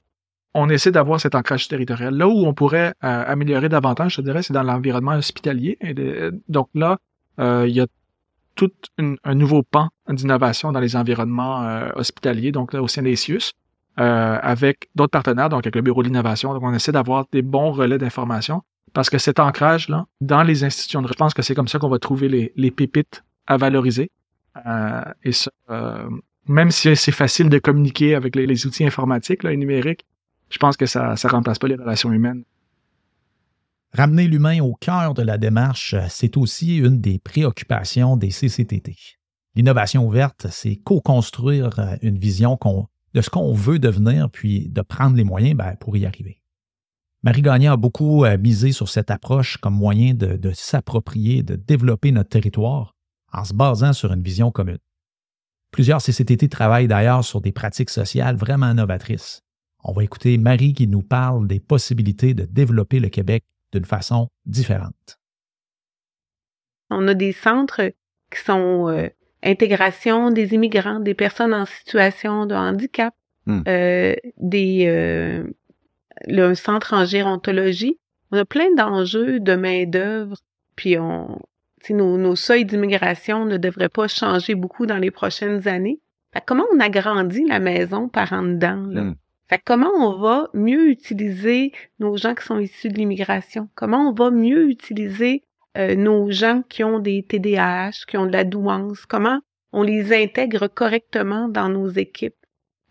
on 0.53 0.69
essaie 0.69 0.91
d'avoir 0.91 1.21
cet 1.21 1.35
ancrage 1.35 1.67
territorial. 1.67 2.15
Là 2.15 2.27
où 2.27 2.45
on 2.45 2.53
pourrait 2.53 2.93
euh, 3.03 3.23
améliorer 3.25 3.69
davantage, 3.69 4.15
je 4.15 4.21
dirais, 4.21 4.43
c'est 4.43 4.53
dans 4.53 4.63
l'environnement 4.63 5.13
hospitalier. 5.13 5.77
Et 5.81 5.95
donc 6.49 6.69
là, 6.73 6.97
euh, 7.39 7.65
il 7.67 7.75
y 7.75 7.79
a 7.79 7.87
tout 8.59 8.71
un 8.97 9.35
nouveau 9.35 9.63
pan 9.63 9.87
d'innovation 10.09 10.73
dans 10.73 10.81
les 10.81 10.97
environnements 10.97 11.89
hospitaliers, 11.95 12.51
donc 12.51 12.73
au 12.73 12.89
sein 12.89 13.03
des 13.03 13.15
CIUS, 13.15 13.53
avec 13.95 14.89
d'autres 14.95 15.11
partenaires, 15.11 15.47
donc 15.47 15.59
avec 15.59 15.75
le 15.75 15.81
Bureau 15.81 16.03
de 16.03 16.09
l'innovation. 16.09 16.53
Donc, 16.53 16.63
on 16.63 16.73
essaie 16.73 16.91
d'avoir 16.91 17.25
des 17.31 17.41
bons 17.41 17.71
relais 17.71 17.97
d'information 17.97 18.63
parce 18.93 19.09
que 19.09 19.17
cet 19.17 19.39
ancrage-là, 19.39 20.05
dans 20.21 20.43
les 20.43 20.63
institutions 20.63 21.05
je 21.05 21.13
pense 21.13 21.33
que 21.33 21.41
c'est 21.41 21.55
comme 21.55 21.67
ça 21.67 21.79
qu'on 21.79 21.89
va 21.89 21.99
trouver 21.99 22.51
les, 22.55 22.71
pépites 22.71 23.23
à 23.47 23.57
valoriser. 23.57 24.11
Euh, 24.65 25.01
et 25.23 25.31
ça, 25.31 25.51
euh, 25.69 26.09
même 26.47 26.71
si 26.71 26.95
c'est 26.95 27.11
facile 27.11 27.49
de 27.49 27.59
communiquer 27.59 28.15
avec 28.15 28.35
les, 28.35 28.65
outils 28.65 28.85
informatiques 28.85 29.43
là, 29.43 29.53
et 29.53 29.57
numériques, 29.57 30.05
je 30.49 30.57
pense 30.57 30.75
que 30.77 30.85
ça 30.85 31.13
ne 31.23 31.29
remplace 31.29 31.59
pas 31.59 31.67
les 31.67 31.75
relations 31.75 32.11
humaines. 32.11 32.43
Ramener 33.93 34.27
l'humain 34.27 34.61
au 34.61 34.75
cœur 34.75 35.15
de 35.15 35.23
la 35.23 35.37
démarche, 35.37 35.95
c'est 36.09 36.37
aussi 36.37 36.77
une 36.77 37.01
des 37.01 37.17
préoccupations 37.17 38.17
des 38.17 38.29
CCTT. 38.29 38.95
L'innovation 39.55 40.07
ouverte, 40.07 40.47
c'est 40.51 40.75
co-construire 40.75 41.79
euh, 41.79 41.95
une 42.03 42.17
vision 42.17 42.57
de 43.13 43.21
ce 43.21 43.29
qu'on 43.29 43.53
veut 43.53 43.79
devenir, 43.79 44.29
puis 44.29 44.69
de 44.69 44.81
prendre 44.81 45.17
les 45.17 45.23
moyens 45.23 45.57
ben, 45.57 45.75
pour 45.79 45.97
y 45.97 46.05
arriver. 46.05 46.39
Marie 47.23 47.41
Gagnon 47.41 47.73
a 47.73 47.77
beaucoup 47.77 48.23
euh, 48.23 48.37
misé 48.37 48.71
sur 48.71 48.87
cette 48.87 49.11
approche 49.11 49.57
comme 49.57 49.73
moyen 49.73 50.13
de, 50.13 50.51
s'approprier, 50.53 51.41
de 51.43 51.55
développer 51.55 52.11
notre 52.11 52.29
territoire 52.29 52.95
en 53.33 53.43
se 53.43 53.53
basant 53.53 53.93
sur 53.93 54.13
une 54.13 54.21
vision 54.21 54.51
commune. 54.51 54.77
Plusieurs 55.71 56.01
CCTT 56.01 56.47
travaillent 56.47 56.87
d'ailleurs 56.87 57.23
sur 57.23 57.41
des 57.41 57.51
pratiques 57.51 57.89
sociales 57.89 58.35
vraiment 58.35 58.73
novatrices. 58.73 59.41
On 59.83 59.93
va 59.93 60.03
écouter 60.03 60.37
Marie 60.37 60.73
qui 60.73 60.87
nous 60.87 61.03
parle 61.03 61.47
des 61.47 61.59
possibilités 61.59 62.33
de 62.33 62.45
développer 62.45 62.99
le 62.99 63.09
Québec 63.09 63.43
d'une 63.71 63.85
façon 63.85 64.29
différente. 64.45 65.19
On 66.89 67.07
a 67.07 67.13
des 67.13 67.31
centres 67.31 67.81
qui 68.31 68.39
sont 68.43 68.89
euh, 68.89 69.07
intégration 69.43 70.31
des 70.31 70.53
immigrants, 70.53 70.99
des 70.99 71.13
personnes 71.13 71.53
en 71.53 71.65
situation 71.65 72.45
de 72.45 72.55
handicap, 72.55 73.13
hmm. 73.45 73.61
euh, 73.67 74.15
des 74.37 75.43
le 76.27 76.53
centre 76.53 76.93
en 76.93 77.05
gérontologie. 77.05 77.97
On 78.31 78.37
a 78.37 78.45
plein 78.45 78.73
d'enjeux 78.75 79.39
de 79.39 79.55
main-d'œuvre, 79.55 80.37
puis 80.75 80.97
on, 80.97 81.39
nos, 81.89 82.17
nos 82.17 82.35
seuils 82.35 82.65
d'immigration 82.65 83.45
ne 83.45 83.57
devraient 83.57 83.89
pas 83.89 84.07
changer 84.07 84.55
beaucoup 84.55 84.85
dans 84.85 84.97
les 84.97 85.11
prochaines 85.11 85.67
années. 85.67 85.99
Fait 86.33 86.43
comment 86.45 86.65
on 86.73 86.79
agrandit 86.79 87.45
la 87.45 87.59
maison 87.59 88.07
par 88.07 88.33
en 88.33 88.43
dedans? 88.43 88.85
Là? 88.87 89.01
Hmm. 89.01 89.15
Fait 89.49 89.61
comment 89.65 89.91
on 89.95 90.19
va 90.19 90.47
mieux 90.53 90.89
utiliser 90.89 91.71
nos 91.99 92.17
gens 92.17 92.35
qui 92.35 92.45
sont 92.45 92.59
issus 92.59 92.89
de 92.89 92.97
l'immigration? 92.97 93.67
Comment 93.75 94.09
on 94.09 94.13
va 94.13 94.29
mieux 94.29 94.69
utiliser 94.69 95.43
euh, 95.77 95.95
nos 95.95 96.29
gens 96.29 96.61
qui 96.69 96.83
ont 96.83 96.99
des 96.99 97.23
TDAH, 97.23 98.05
qui 98.07 98.17
ont 98.17 98.27
de 98.27 98.31
la 98.31 98.43
douance, 98.43 99.05
comment 99.07 99.39
on 99.71 99.81
les 99.81 100.13
intègre 100.13 100.67
correctement 100.67 101.47
dans 101.47 101.69
nos 101.69 101.89
équipes? 101.89 102.35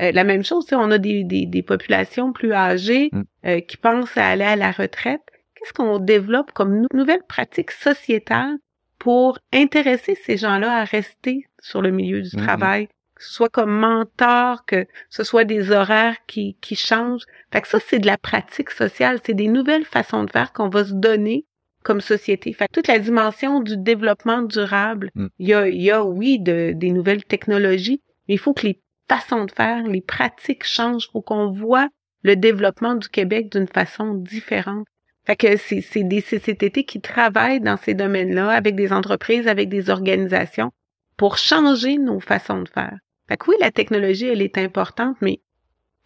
Euh, 0.02 0.12
la 0.12 0.24
même 0.24 0.44
chose, 0.44 0.66
on 0.72 0.90
a 0.90 0.98
des, 0.98 1.24
des, 1.24 1.46
des, 1.46 1.62
populations 1.62 2.32
plus 2.32 2.52
âgées 2.52 3.10
mm. 3.12 3.22
euh, 3.46 3.60
qui 3.60 3.76
pensent 3.76 4.16
à 4.16 4.28
aller 4.28 4.44
à 4.44 4.56
la 4.56 4.70
retraite. 4.70 5.22
Qu'est-ce 5.54 5.72
qu'on 5.72 5.98
développe 5.98 6.52
comme 6.52 6.86
nouvelle 6.92 7.24
pratique 7.28 7.72
sociétale 7.72 8.58
pour 8.98 9.38
intéresser 9.52 10.16
ces 10.16 10.36
gens-là 10.36 10.80
à 10.80 10.84
rester 10.84 11.46
sur 11.60 11.82
le 11.82 11.90
milieu 11.90 12.22
du 12.22 12.28
mm-hmm. 12.28 12.44
travail, 12.44 12.88
que 13.18 13.24
ce 13.24 13.32
soit 13.32 13.48
comme 13.48 13.70
mentor, 13.70 14.64
que 14.64 14.86
ce 15.10 15.24
soit 15.24 15.44
des 15.44 15.70
horaires 15.70 16.16
qui, 16.26 16.56
qui 16.60 16.76
changent. 16.76 17.24
Fait 17.52 17.60
que 17.60 17.68
ça, 17.68 17.78
c'est 17.80 17.98
de 17.98 18.06
la 18.06 18.16
pratique 18.16 18.70
sociale, 18.70 19.18
c'est 19.24 19.34
des 19.34 19.48
nouvelles 19.48 19.84
façons 19.84 20.24
de 20.24 20.30
faire 20.30 20.52
qu'on 20.52 20.68
va 20.68 20.84
se 20.84 20.94
donner 20.94 21.44
comme 21.82 22.00
société. 22.00 22.52
Fait 22.52 22.68
toute 22.72 22.86
la 22.86 22.98
dimension 22.98 23.60
du 23.60 23.76
développement 23.76 24.42
durable, 24.42 25.10
mm. 25.14 25.26
il 25.38 25.48
y, 25.48 25.54
a, 25.54 25.68
y 25.68 25.90
a, 25.90 26.04
oui, 26.04 26.38
de, 26.38 26.72
des 26.74 26.90
nouvelles 26.90 27.24
technologies, 27.24 28.00
mais 28.28 28.34
il 28.34 28.38
faut 28.38 28.54
que 28.54 28.66
les 28.66 28.80
façons 29.08 29.44
de 29.44 29.50
faire, 29.50 29.82
les 29.84 30.00
pratiques 30.00 30.64
changent. 30.64 31.06
Il 31.08 31.12
faut 31.12 31.22
qu'on 31.22 31.50
voit 31.50 31.88
le 32.22 32.36
développement 32.36 32.94
du 32.94 33.08
Québec 33.08 33.50
d'une 33.50 33.68
façon 33.68 34.14
différente. 34.14 34.86
Fait 35.26 35.36
que 35.36 35.56
c'est 35.56 36.04
des 36.04 36.22
CCTT 36.22 36.84
qui 36.84 37.00
travaillent 37.00 37.60
dans 37.60 37.76
ces 37.76 37.94
domaines-là 37.94 38.50
avec 38.50 38.74
des 38.76 38.92
entreprises, 38.92 39.46
avec 39.46 39.68
des 39.68 39.90
organisations 39.90 40.70
pour 41.18 41.36
changer 41.36 41.98
nos 41.98 42.20
façons 42.20 42.62
de 42.62 42.68
faire. 42.68 42.96
Fait 43.28 43.38
oui, 43.46 43.56
la 43.60 43.70
technologie, 43.70 44.26
elle 44.26 44.42
est 44.42 44.58
importante, 44.58 45.16
mais 45.20 45.40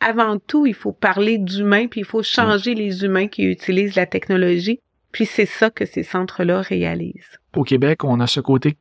avant 0.01 0.39
tout, 0.39 0.67
il 0.67 0.75
faut 0.75 0.93
parler 0.93 1.39
d'humains, 1.39 1.87
puis 1.87 2.01
il 2.01 2.07
faut 2.07 2.23
changer 2.23 2.75
les 2.75 3.05
humains 3.05 3.29
qui 3.29 3.45
utilisent 3.45 3.95
la 3.95 4.07
technologie 4.07 4.81
puis 5.13 5.27
c'est 5.27 5.47
ça 5.47 5.71
que 5.71 5.85
ces 5.85 6.03
centres-là 6.03 6.63
réalisent. 6.63 7.39
Au 7.55 7.65
Québec, 7.65 8.03
on 8.03 8.19
a 8.21 8.27
ce 8.27 8.41
côté 8.41 8.79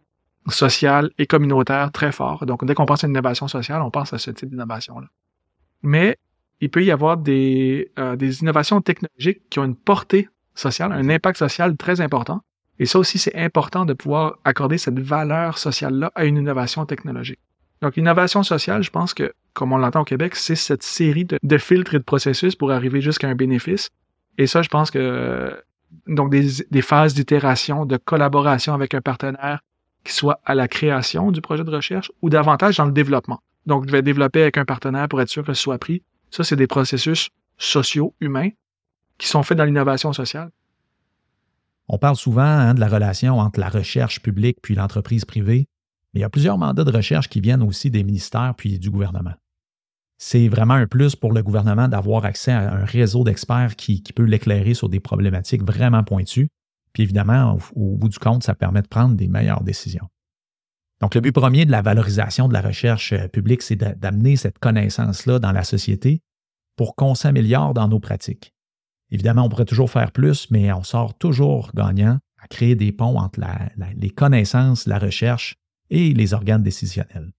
social 0.49 1.11
et 1.19 1.27
communautaire 1.27 1.91
très 1.91 2.11
fort. 2.11 2.45
Donc, 2.45 2.65
dès 2.65 2.73
qu'on 2.73 2.85
pense 2.85 3.03
à 3.03 3.07
une 3.07 3.11
innovation 3.11 3.47
sociale, 3.47 3.81
on 3.81 3.91
pense 3.91 4.13
à 4.13 4.17
ce 4.17 4.31
type 4.31 4.49
d'innovation-là. 4.49 5.07
Mais 5.83 6.17
il 6.61 6.69
peut 6.69 6.83
y 6.83 6.89
avoir 6.89 7.17
des, 7.17 7.91
euh, 7.99 8.15
des 8.15 8.41
innovations 8.41 8.81
technologiques 8.81 9.41
qui 9.49 9.59
ont 9.59 9.65
une 9.65 9.75
portée 9.75 10.29
sociale, 10.55 10.93
un 10.93 11.09
impact 11.09 11.37
social 11.37 11.75
très 11.75 12.01
important. 12.01 12.41
Et 12.79 12.85
ça 12.85 12.97
aussi, 12.97 13.19
c'est 13.19 13.35
important 13.35 13.85
de 13.85 13.93
pouvoir 13.93 14.39
accorder 14.43 14.77
cette 14.77 14.99
valeur 14.99 15.57
sociale-là 15.57 16.11
à 16.15 16.25
une 16.25 16.37
innovation 16.37 16.85
technologique. 16.85 17.39
Donc, 17.81 17.95
l'innovation 17.95 18.43
sociale, 18.43 18.83
je 18.83 18.91
pense 18.91 19.13
que, 19.13 19.33
comme 19.53 19.73
on 19.73 19.77
l'entend 19.77 20.01
au 20.01 20.05
Québec, 20.05 20.35
c'est 20.35 20.55
cette 20.55 20.83
série 20.83 21.25
de, 21.25 21.57
filtres 21.57 21.95
et 21.95 21.99
de 21.99 22.03
processus 22.03 22.55
pour 22.55 22.71
arriver 22.71 23.01
jusqu'à 23.01 23.27
un 23.27 23.35
bénéfice. 23.35 23.89
Et 24.37 24.47
ça, 24.47 24.61
je 24.61 24.69
pense 24.69 24.91
que 24.91 25.59
donc 26.07 26.31
des, 26.31 26.81
phases 26.81 27.13
d'itération, 27.13 27.85
de 27.85 27.97
collaboration 27.97 28.73
avec 28.73 28.93
un 28.93 29.01
partenaire 29.01 29.61
qui 30.03 30.13
soit 30.13 30.39
à 30.45 30.55
la 30.55 30.67
création 30.67 31.31
du 31.31 31.41
projet 31.41 31.63
de 31.63 31.69
recherche 31.69 32.11
ou 32.21 32.29
davantage 32.29 32.77
dans 32.77 32.85
le 32.85 32.91
développement. 32.91 33.41
Donc, 33.65 33.87
je 33.87 33.91
vais 33.91 34.01
développer 34.01 34.41
avec 34.41 34.57
un 34.57 34.65
partenaire 34.65 35.07
pour 35.07 35.21
être 35.21 35.29
sûr 35.29 35.43
que 35.43 35.53
ce 35.53 35.61
soit 35.61 35.77
pris. 35.77 36.03
Ça, 36.29 36.43
c'est 36.43 36.55
des 36.55 36.67
processus 36.67 37.29
sociaux, 37.57 38.15
humains, 38.21 38.49
qui 39.17 39.27
sont 39.27 39.43
faits 39.43 39.57
dans 39.57 39.65
l'innovation 39.65 40.13
sociale. 40.13 40.49
On 41.87 41.97
parle 41.97 42.15
souvent 42.15 42.41
hein, 42.41 42.73
de 42.73 42.79
la 42.79 42.87
relation 42.87 43.37
entre 43.37 43.59
la 43.59 43.69
recherche 43.69 44.21
publique 44.21 44.59
puis 44.61 44.75
l'entreprise 44.75 45.25
privée, 45.25 45.67
mais 46.13 46.19
il 46.19 46.21
y 46.21 46.25
a 46.25 46.29
plusieurs 46.29 46.57
mandats 46.57 46.83
de 46.83 46.91
recherche 46.91 47.29
qui 47.29 47.41
viennent 47.41 47.63
aussi 47.63 47.89
des 47.89 48.03
ministères 48.03 48.53
puis 48.55 48.79
du 48.79 48.89
gouvernement 48.89 49.33
c'est 50.23 50.49
vraiment 50.49 50.75
un 50.75 50.85
plus 50.85 51.15
pour 51.15 51.33
le 51.33 51.41
gouvernement 51.41 51.87
d'avoir 51.87 52.25
accès 52.25 52.51
à 52.51 52.71
un 52.75 52.85
réseau 52.85 53.23
d'experts 53.23 53.75
qui, 53.75 54.03
peut 54.15 54.21
l'éclairer 54.21 54.75
sur 54.75 54.87
des 54.87 54.99
problématiques 54.99 55.63
vraiment 55.63 56.03
pointues. 56.03 56.47
Puis 56.93 57.01
évidemment, 57.01 57.57
au, 57.75 57.97
bout 57.97 58.07
du 58.07 58.19
compte, 58.19 58.43
ça 58.43 58.53
permet 58.53 58.83
de 58.83 58.87
prendre 58.87 59.15
des 59.15 59.27
meilleures 59.27 59.63
décisions. 59.63 60.07
Donc, 61.01 61.15
le 61.15 61.21
but 61.21 61.31
premier 61.31 61.65
de 61.65 61.71
la 61.71 61.81
valorisation 61.81 62.47
de 62.47 62.53
la 62.53 62.61
recherche 62.61 63.13
euh, 63.13 63.27
publique, 63.29 63.63
c'est 63.63 63.75
d'amener 63.75 64.35
cette 64.35 64.59
connaissance-là 64.59 65.39
dans 65.39 65.51
la 65.51 65.63
société 65.63 66.21
pour 66.75 66.95
qu'on 66.95 67.15
s'améliore 67.15 67.73
dans 67.73 67.87
nos 67.87 67.99
pratiques. 67.99 68.53
Évidemment, 69.09 69.45
on 69.45 69.49
pourrait 69.49 69.65
toujours 69.65 69.89
faire 69.89 70.11
plus, 70.11 70.51
mais 70.51 70.71
on 70.71 70.83
sort 70.83 71.17
toujours 71.17 71.71
gagnant 71.73 72.19
à 72.39 72.47
créer 72.47 72.75
des 72.75 72.91
ponts 72.91 73.17
entre 73.17 73.39
les 73.95 74.11
connaissances, 74.11 74.85
la 74.85 74.99
recherche 74.99 75.55
et 75.91 76.13
les 76.13 76.33
organes 76.33 76.63
décisionnels 76.63 77.31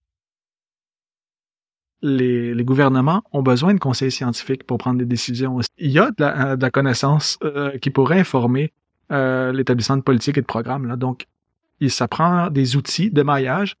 les, 2.03 2.63
gouvernements 2.63 3.23
ont 3.31 3.41
besoin 3.41 3.73
de 3.73 3.79
conseils 3.79 4.11
scientifiques 4.11 4.65
pour 4.65 4.77
prendre 4.77 4.99
des 4.99 5.05
décisions. 5.05 5.59
Il 5.77 5.91
y 5.91 5.99
a 5.99 6.11
de 6.11 6.61
la, 6.61 6.71
connaissance 6.71 7.39
euh, 7.43 7.77
qui 7.79 7.89
pourrait 7.89 8.19
informer 8.19 8.71
euh, 9.11 9.51
l'établissement 9.51 9.97
de 9.97 10.01
politique 10.01 10.37
et 10.37 10.41
de 10.41 10.45
programme. 10.45 10.85
Là. 10.85 10.95
Donc, 10.95 11.27
ça 11.87 12.07
prend 12.07 12.49
des 12.49 12.75
outils 12.75 13.09
de 13.09 13.23
maillage 13.23 13.75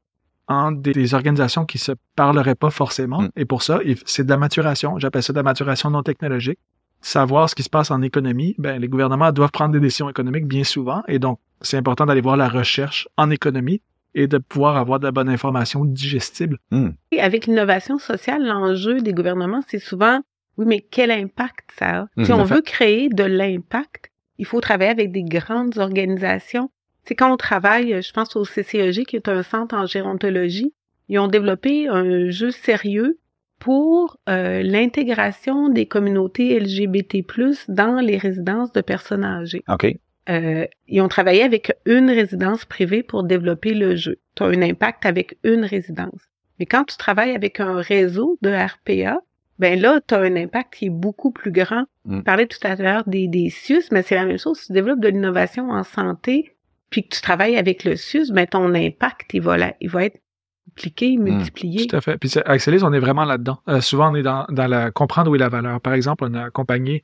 entre 0.47 0.81
des, 0.81 1.13
organisations 1.13 1.65
qui 1.65 1.77
se 1.77 1.93
parleraient 2.15 2.55
pas 2.55 2.69
forcément. 2.69 3.21
Mm. 3.21 3.29
Et 3.35 3.45
pour 3.45 3.61
ça, 3.61 3.79
c'est 4.05 4.23
de 4.23 4.29
la 4.29 4.37
maturation. 4.37 4.97
J'appelle 4.99 5.23
ça 5.23 5.33
de 5.33 5.37
la 5.37 5.43
maturation 5.43 5.89
non 5.89 6.03
technologique. 6.03 6.59
Savoir 7.01 7.49
ce 7.49 7.55
qui 7.55 7.63
se 7.63 7.69
passe 7.69 7.91
en 7.91 8.01
économie, 8.01 8.55
ben, 8.57 8.79
les 8.79 8.87
gouvernements 8.87 9.31
doivent 9.33 9.51
prendre 9.51 9.73
des 9.73 9.79
décisions 9.81 10.09
économiques 10.09 10.47
bien 10.47 10.63
souvent. 10.63 11.03
Et 11.09 11.19
donc, 11.19 11.39
c'est 11.61 11.77
important 11.77 12.05
d'aller 12.05 12.21
voir 12.21 12.37
la 12.37 12.47
recherche 12.47 13.07
en 13.17 13.29
économie 13.29 13.81
et 14.15 14.27
de 14.27 14.37
pouvoir 14.37 14.77
avoir 14.77 14.99
de 14.99 15.05
la 15.05 15.11
bonne 15.11 15.29
information 15.29 15.85
digestible. 15.85 16.57
Hmm. 16.71 16.89
Avec 17.17 17.47
l'innovation 17.47 17.97
sociale, 17.97 18.45
l'enjeu 18.45 19.01
des 19.01 19.13
gouvernements, 19.13 19.61
c'est 19.67 19.79
souvent, 19.79 20.21
oui, 20.57 20.65
mais 20.67 20.81
quel 20.81 21.11
impact 21.11 21.69
ça 21.77 22.01
a? 22.01 22.07
Hmm. 22.15 22.25
si 22.25 22.33
on 22.33 22.43
veut 22.43 22.61
créer 22.61 23.09
de 23.09 23.23
l'impact, 23.23 24.11
il 24.37 24.45
faut 24.45 24.61
travailler 24.61 24.91
avec 24.91 25.11
des 25.11 25.23
grandes 25.23 25.77
organisations. 25.77 26.69
C'est 27.03 27.15
quand 27.15 27.31
on 27.31 27.37
travaille, 27.37 28.01
je 28.01 28.13
pense 28.13 28.35
au 28.35 28.45
CCEG, 28.45 29.05
qui 29.05 29.15
est 29.15 29.27
un 29.27 29.43
centre 29.43 29.75
en 29.75 29.85
gérontologie, 29.85 30.73
ils 31.09 31.19
ont 31.19 31.27
développé 31.27 31.87
un 31.87 32.29
jeu 32.29 32.51
sérieux 32.51 33.19
pour 33.59 34.17
euh, 34.27 34.61
l'intégration 34.61 35.69
des 35.69 35.85
communautés 35.85 36.59
LGBT+ 36.59 37.23
dans 37.69 37.99
les 38.01 38.17
résidences 38.17 38.71
de 38.73 38.81
personnes 38.81 39.23
âgées. 39.23 39.63
OK. 39.69 39.95
Euh, 40.29 40.65
ils 40.87 41.01
ont 41.01 41.07
travaillé 41.07 41.43
avec 41.43 41.73
une 41.85 42.09
résidence 42.09 42.65
privée 42.65 43.03
pour 43.03 43.23
développer 43.23 43.73
le 43.73 43.95
jeu. 43.95 44.19
Tu 44.35 44.43
as 44.43 44.47
un 44.47 44.61
impact 44.61 45.05
avec 45.05 45.37
une 45.43 45.65
résidence. 45.65 46.21
Mais 46.59 46.65
quand 46.65 46.85
tu 46.85 46.97
travailles 46.97 47.35
avec 47.35 47.59
un 47.59 47.81
réseau 47.81 48.37
de 48.41 48.49
RPA, 48.49 49.19
ben 49.59 49.79
là, 49.79 49.99
tu 50.07 50.13
as 50.13 50.19
un 50.19 50.35
impact 50.35 50.75
qui 50.75 50.85
est 50.85 50.89
beaucoup 50.89 51.31
plus 51.31 51.51
grand. 51.51 51.85
Mm. 52.05 52.17
Tu 52.17 52.23
parlais 52.23 52.47
tout 52.47 52.59
à 52.63 52.75
l'heure 52.75 53.03
des, 53.05 53.27
des 53.27 53.49
CIUS, 53.49 53.83
mais 53.91 54.01
c'est 54.01 54.15
la 54.15 54.25
même 54.25 54.39
chose. 54.39 54.59
Si 54.59 54.67
tu 54.67 54.73
développes 54.73 54.99
de 54.99 55.09
l'innovation 55.09 55.69
en 55.69 55.83
santé, 55.83 56.55
puis 56.89 57.03
que 57.03 57.15
tu 57.15 57.21
travailles 57.21 57.57
avec 57.57 57.83
le 57.83 57.95
CIUS, 57.95 58.31
ben 58.31 58.47
ton 58.47 58.73
impact, 58.73 59.33
il 59.33 59.41
va, 59.41 59.57
là, 59.57 59.73
il 59.81 59.89
va 59.89 60.05
être 60.05 60.19
multiplié, 60.67 61.17
mm. 61.17 61.23
multiplié. 61.23 61.87
Tout 61.87 61.95
à 61.95 62.01
fait. 62.01 62.17
Puis 62.17 62.33
avec 62.45 62.61
on 62.83 62.93
est 62.93 62.99
vraiment 62.99 63.25
là-dedans. 63.25 63.59
Euh, 63.67 63.81
souvent, 63.81 64.11
on 64.11 64.15
est 64.15 64.23
dans, 64.23 64.45
dans 64.49 64.67
la 64.67 64.91
comprendre 64.91 65.29
où 65.29 65.35
est 65.35 65.39
la 65.39 65.49
valeur. 65.49 65.81
Par 65.81 65.93
exemple, 65.93 66.25
on 66.27 66.33
a 66.33 66.45
accompagné 66.45 67.03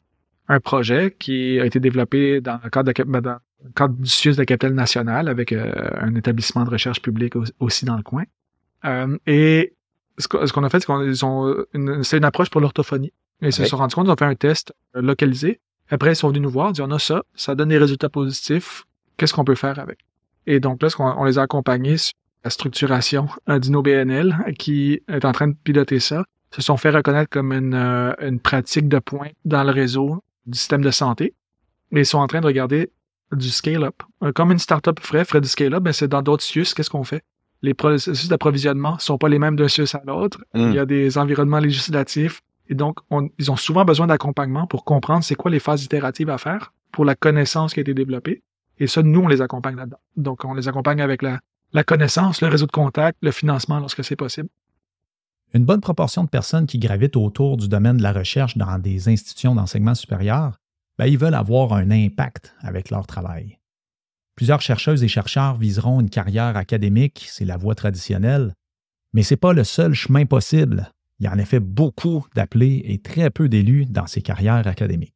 un 0.49 0.59
projet 0.59 1.15
qui 1.17 1.59
a 1.59 1.65
été 1.65 1.79
développé 1.79 2.41
dans 2.41 2.59
le 2.63 2.69
cadre, 2.69 2.91
de, 2.91 3.03
ben, 3.03 3.21
dans 3.21 3.37
le 3.63 3.71
cadre 3.75 3.93
du 3.93 4.09
CIUS 4.09 4.33
de 4.33 4.39
la 4.39 4.45
capitale 4.45 4.73
nationale 4.73 5.29
avec 5.29 5.51
euh, 5.51 5.71
un 6.01 6.15
établissement 6.15 6.65
de 6.65 6.71
recherche 6.71 7.01
publique 7.01 7.35
aussi 7.59 7.85
dans 7.85 7.95
le 7.95 8.03
coin. 8.03 8.23
Euh, 8.85 9.17
et 9.27 9.73
ce 10.17 10.27
qu'on 10.27 10.63
a 10.63 10.69
fait, 10.69 10.79
c'est 10.79 10.87
qu'ils 10.87 11.23
ont 11.23 11.55
une, 11.73 12.03
c'est 12.03 12.17
une 12.17 12.25
approche 12.25 12.49
pour 12.49 12.61
l'orthophonie. 12.61 13.13
Ils 13.41 13.53
se 13.53 13.63
sont 13.63 13.77
rendus 13.77 13.95
compte, 13.95 14.07
ils 14.07 14.11
ont 14.11 14.17
fait 14.17 14.25
un 14.25 14.35
test 14.35 14.73
euh, 14.95 15.01
localisé. 15.01 15.61
Après, 15.89 16.11
ils 16.11 16.15
sont 16.15 16.27
venus 16.29 16.41
nous 16.41 16.49
voir, 16.49 16.69
ils 16.69 16.73
dit 16.73 16.81
on 16.81 16.91
a 16.91 16.99
ça, 16.99 17.23
ça 17.35 17.55
donne 17.55 17.69
des 17.69 17.77
résultats 17.77 18.09
positifs. 18.09 18.85
Qu'est-ce 19.17 19.33
qu'on 19.33 19.45
peut 19.45 19.55
faire 19.55 19.79
avec? 19.79 19.99
Et 20.47 20.59
donc 20.59 20.81
là, 20.81 20.89
on, 20.97 21.25
les 21.25 21.37
a 21.37 21.43
accompagnés 21.43 21.97
sur 21.97 22.13
la 22.43 22.49
structuration 22.49 23.27
d'InnoBNL 23.47 24.53
qui 24.57 25.01
est 25.07 25.25
en 25.25 25.31
train 25.31 25.49
de 25.49 25.55
piloter 25.63 25.99
ça 25.99 26.23
se 26.51 26.61
sont 26.63 26.77
fait 26.77 26.89
reconnaître 26.89 27.29
comme 27.29 27.53
une, 27.53 27.75
une 27.75 28.39
pratique 28.39 28.87
de 28.87 28.97
pointe 28.97 29.33
dans 29.45 29.63
le 29.63 29.69
réseau 29.69 30.23
du 30.49 30.57
système 30.57 30.81
de 30.81 30.91
santé. 30.91 31.33
Et 31.91 31.99
ils 31.99 32.05
sont 32.05 32.19
en 32.19 32.27
train 32.27 32.41
de 32.41 32.45
regarder 32.45 32.91
du 33.31 33.49
scale-up. 33.49 34.03
Euh, 34.23 34.31
comme 34.31 34.51
une 34.51 34.59
startup 34.59 34.99
ferait, 34.99 35.25
ferait 35.25 35.41
du 35.41 35.47
scale-up, 35.47 35.83
ben 35.83 35.93
c'est 35.93 36.07
dans 36.07 36.21
d'autres 36.21 36.43
CIUS, 36.43 36.73
qu'est-ce 36.75 36.89
qu'on 36.89 37.03
fait? 37.03 37.23
Les 37.61 37.73
processus 37.73 38.29
d'approvisionnement 38.29 38.97
sont 38.99 39.17
pas 39.17 39.29
les 39.29 39.39
mêmes 39.39 39.55
d'un 39.55 39.67
CIUS 39.67 39.95
à 39.95 40.01
l'autre. 40.05 40.39
Hmm. 40.53 40.69
Il 40.69 40.73
y 40.73 40.79
a 40.79 40.85
des 40.85 41.17
environnements 41.17 41.59
législatifs. 41.59 42.41
Et 42.69 42.75
donc, 42.75 42.99
ils 43.39 43.51
ont 43.51 43.55
souvent 43.55 43.83
besoin 43.83 44.07
d'accompagnement 44.07 44.67
pour 44.67 44.85
comprendre 44.85 45.23
c'est 45.23 45.35
quoi 45.35 45.49
les 45.49 45.59
phases 45.59 45.83
itératives 45.83 46.29
à 46.29 46.37
faire 46.37 46.71
pour 46.91 47.03
la 47.03 47.15
connaissance 47.15 47.73
qui 47.73 47.79
a 47.79 47.81
été 47.81 47.95
développée. 47.95 48.43
Et 48.77 48.85
ça, 48.87 49.01
nous, 49.01 49.21
on 49.21 49.27
les 49.27 49.41
accompagne 49.41 49.75
là-dedans. 49.75 49.99
Donc, 50.15 50.45
on 50.45 50.53
les 50.53 50.67
accompagne 50.67 51.01
avec 51.01 51.23
la, 51.23 51.39
la 51.73 51.83
connaissance, 51.83 52.41
le 52.41 52.47
réseau 52.47 52.67
de 52.67 52.71
contact, 52.71 53.17
le 53.21 53.31
financement 53.31 53.79
lorsque 53.79 54.03
c'est 54.03 54.15
possible. 54.15 54.49
Une 55.53 55.65
bonne 55.65 55.81
proportion 55.81 56.23
de 56.23 56.29
personnes 56.29 56.67
qui 56.67 56.77
gravitent 56.77 57.15
autour 57.15 57.57
du 57.57 57.67
domaine 57.67 57.97
de 57.97 58.03
la 58.03 58.13
recherche 58.13 58.55
dans 58.55 58.77
des 58.77 59.09
institutions 59.09 59.55
d'enseignement 59.55 59.95
supérieur, 59.95 60.57
ben, 60.99 61.07
ils 61.07 61.17
veulent 61.17 61.33
avoir 61.33 61.73
un 61.73 61.89
impact 61.89 62.53
avec 62.59 62.91
leur 62.91 63.07
travail. 63.07 63.57
Plusieurs 64.35 64.61
chercheuses 64.61 65.03
et 65.03 65.07
chercheurs 65.07 65.57
viseront 65.57 66.01
une 66.01 66.09
carrière 66.09 66.55
académique, 66.55 67.27
c'est 67.29 67.45
la 67.45 67.57
voie 67.57 67.73
traditionnelle, 67.73 68.53
mais 69.13 69.23
ce 69.23 69.33
n'est 69.33 69.37
pas 69.37 69.53
le 69.53 69.63
seul 69.63 69.93
chemin 69.93 70.25
possible. 70.25 70.91
Il 71.19 71.25
y 71.25 71.27
a 71.27 71.33
en 71.33 71.39
effet 71.39 71.59
beaucoup 71.59 72.25
d'appelés 72.35 72.83
et 72.85 72.99
très 72.99 73.31
peu 73.31 73.49
d'élus 73.49 73.85
dans 73.85 74.07
ces 74.07 74.21
carrières 74.21 74.67
académiques. 74.67 75.15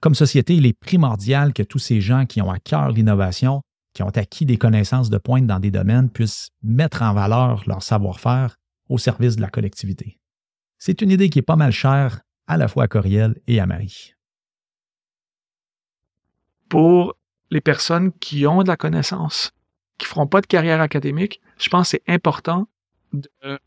Comme 0.00 0.14
société, 0.14 0.54
il 0.54 0.66
est 0.66 0.78
primordial 0.78 1.54
que 1.54 1.62
tous 1.62 1.78
ces 1.78 2.02
gens 2.02 2.26
qui 2.26 2.42
ont 2.42 2.50
à 2.50 2.58
cœur 2.58 2.90
l'innovation, 2.90 3.62
qui 3.94 4.02
ont 4.02 4.10
acquis 4.10 4.44
des 4.44 4.58
connaissances 4.58 5.08
de 5.08 5.16
pointe 5.16 5.46
dans 5.46 5.60
des 5.60 5.70
domaines, 5.70 6.10
puissent 6.10 6.50
mettre 6.62 7.00
en 7.00 7.14
valeur 7.14 7.62
leur 7.66 7.82
savoir-faire 7.82 8.56
au 8.88 8.98
service 8.98 9.36
de 9.36 9.40
la 9.40 9.48
collectivité. 9.48 10.18
C'est 10.78 11.00
une 11.02 11.10
idée 11.10 11.30
qui 11.30 11.38
est 11.38 11.42
pas 11.42 11.56
mal 11.56 11.72
chère 11.72 12.20
à 12.46 12.56
la 12.56 12.68
fois 12.68 12.84
à 12.84 12.88
Coriel 12.88 13.40
et 13.46 13.60
à 13.60 13.66
Marie. 13.66 14.14
Pour 16.68 17.16
les 17.50 17.60
personnes 17.60 18.12
qui 18.12 18.46
ont 18.46 18.62
de 18.62 18.68
la 18.68 18.76
connaissance, 18.76 19.52
qui 19.98 20.06
feront 20.06 20.26
pas 20.26 20.40
de 20.40 20.46
carrière 20.46 20.80
académique, 20.80 21.40
je 21.58 21.68
pense 21.68 21.90
que 21.90 21.98
c'est 21.98 22.12
important 22.12 22.68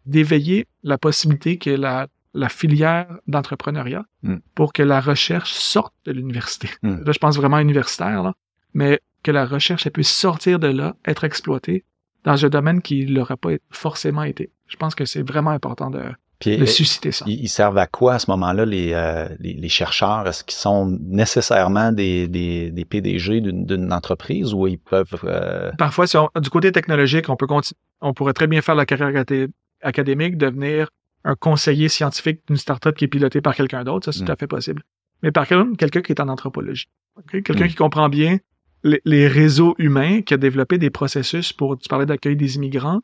d'éveiller 0.05 0.67
la 0.83 0.97
possibilité 0.97 1.57
que 1.57 1.69
la, 1.69 2.07
la 2.33 2.49
filière 2.49 3.19
d'entrepreneuriat 3.27 4.05
Mm. 4.27 4.37
pour 4.55 4.73
que 4.73 4.83
la 4.83 4.99
recherche 4.99 5.53
sorte 5.53 5.93
de 6.05 6.11
l'université. 6.11 6.69
Mm. 6.83 7.03
Là, 7.03 7.11
je 7.11 7.19
pense 7.19 7.37
vraiment 7.37 7.59
universitaire, 7.59 8.23
là, 8.23 8.33
mais 8.73 8.99
que 9.23 9.31
la 9.31 9.45
recherche 9.45 9.85
elle 9.85 9.91
puisse 9.91 10.11
sortir 10.11 10.59
de 10.59 10.67
là, 10.67 10.95
être 11.05 11.23
exploitée 11.23 11.85
dans 12.23 12.45
un 12.45 12.49
domaine 12.49 12.81
qui 12.81 13.05
l'aurait 13.05 13.37
pas 13.37 13.51
forcément 13.69 14.23
été. 14.23 14.51
Je 14.67 14.75
pense 14.77 14.95
que 14.95 15.05
c'est 15.05 15.21
vraiment 15.27 15.51
important 15.51 15.89
de, 15.89 16.01
Puis, 16.39 16.57
de 16.57 16.63
euh, 16.63 16.65
susciter 16.65 17.11
ça. 17.11 17.25
ils, 17.27 17.41
ils 17.43 17.47
servent 17.49 17.77
à 17.77 17.87
quoi 17.87 18.15
à 18.15 18.19
ce 18.19 18.29
moment-là, 18.31 18.65
les, 18.65 18.91
euh, 18.93 19.27
les, 19.39 19.53
les 19.53 19.69
chercheurs? 19.69 20.27
Est-ce 20.27 20.43
qu'ils 20.43 20.57
sont 20.57 20.85
nécessairement 21.01 21.91
des, 21.91 22.27
des, 22.27 22.71
des 22.71 22.85
PDG 22.85 23.41
d'une 23.41 23.91
entreprise 23.93 24.53
ou 24.53 24.67
ils 24.67 24.77
peuvent... 24.79 25.19
euh, 25.23 25.71
Parfois, 25.77 26.07
si 26.07 26.17
on- 26.17 26.29
du 26.39 26.49
côté 26.49 26.71
technologique, 26.71 27.29
on 27.29 27.35
peut 27.35 27.47
continuer, 27.47 27.77
on 28.01 28.13
pourrait 28.13 28.33
très 28.33 28.47
bien 28.47 28.61
faire 28.61 28.75
la 28.75 28.85
carrière 28.85 29.07
acadé- 29.09 29.47
académique, 29.81 30.37
devenir 30.37 30.89
un 31.23 31.35
conseiller 31.35 31.89
scientifique 31.89 32.41
d'une 32.47 32.57
startup 32.57 32.95
qui 32.95 33.05
est 33.05 33.07
pilotée 33.09 33.41
par 33.41 33.55
quelqu'un 33.55 33.83
d'autre. 33.83 34.05
Ça, 34.05 34.11
c'est 34.11 34.21
Mm. 34.23 34.25
tout 34.27 34.31
à 34.31 34.35
fait 34.35 34.47
possible. 34.47 34.83
Mais 35.23 35.31
par 35.31 35.47
contre, 35.47 35.75
quelqu'un 35.77 36.01
qui 36.01 36.11
est 36.11 36.21
en 36.21 36.29
anthropologie. 36.29 36.87
ok? 37.17 37.41
Quelqu'un 37.43 37.65
Mm. 37.65 37.69
qui 37.69 37.75
comprend 37.75 38.07
bien 38.09 38.37
les, 38.83 39.01
les 39.05 39.27
réseaux 39.27 39.75
humains, 39.79 40.21
qui 40.21 40.33
a 40.33 40.37
développé 40.37 40.77
des 40.77 40.89
processus 40.91 41.51
pour, 41.51 41.77
tu 41.77 41.89
parlais 41.89 42.05
d'accueil 42.05 42.35
des 42.35 42.55
immigrants. 42.57 43.01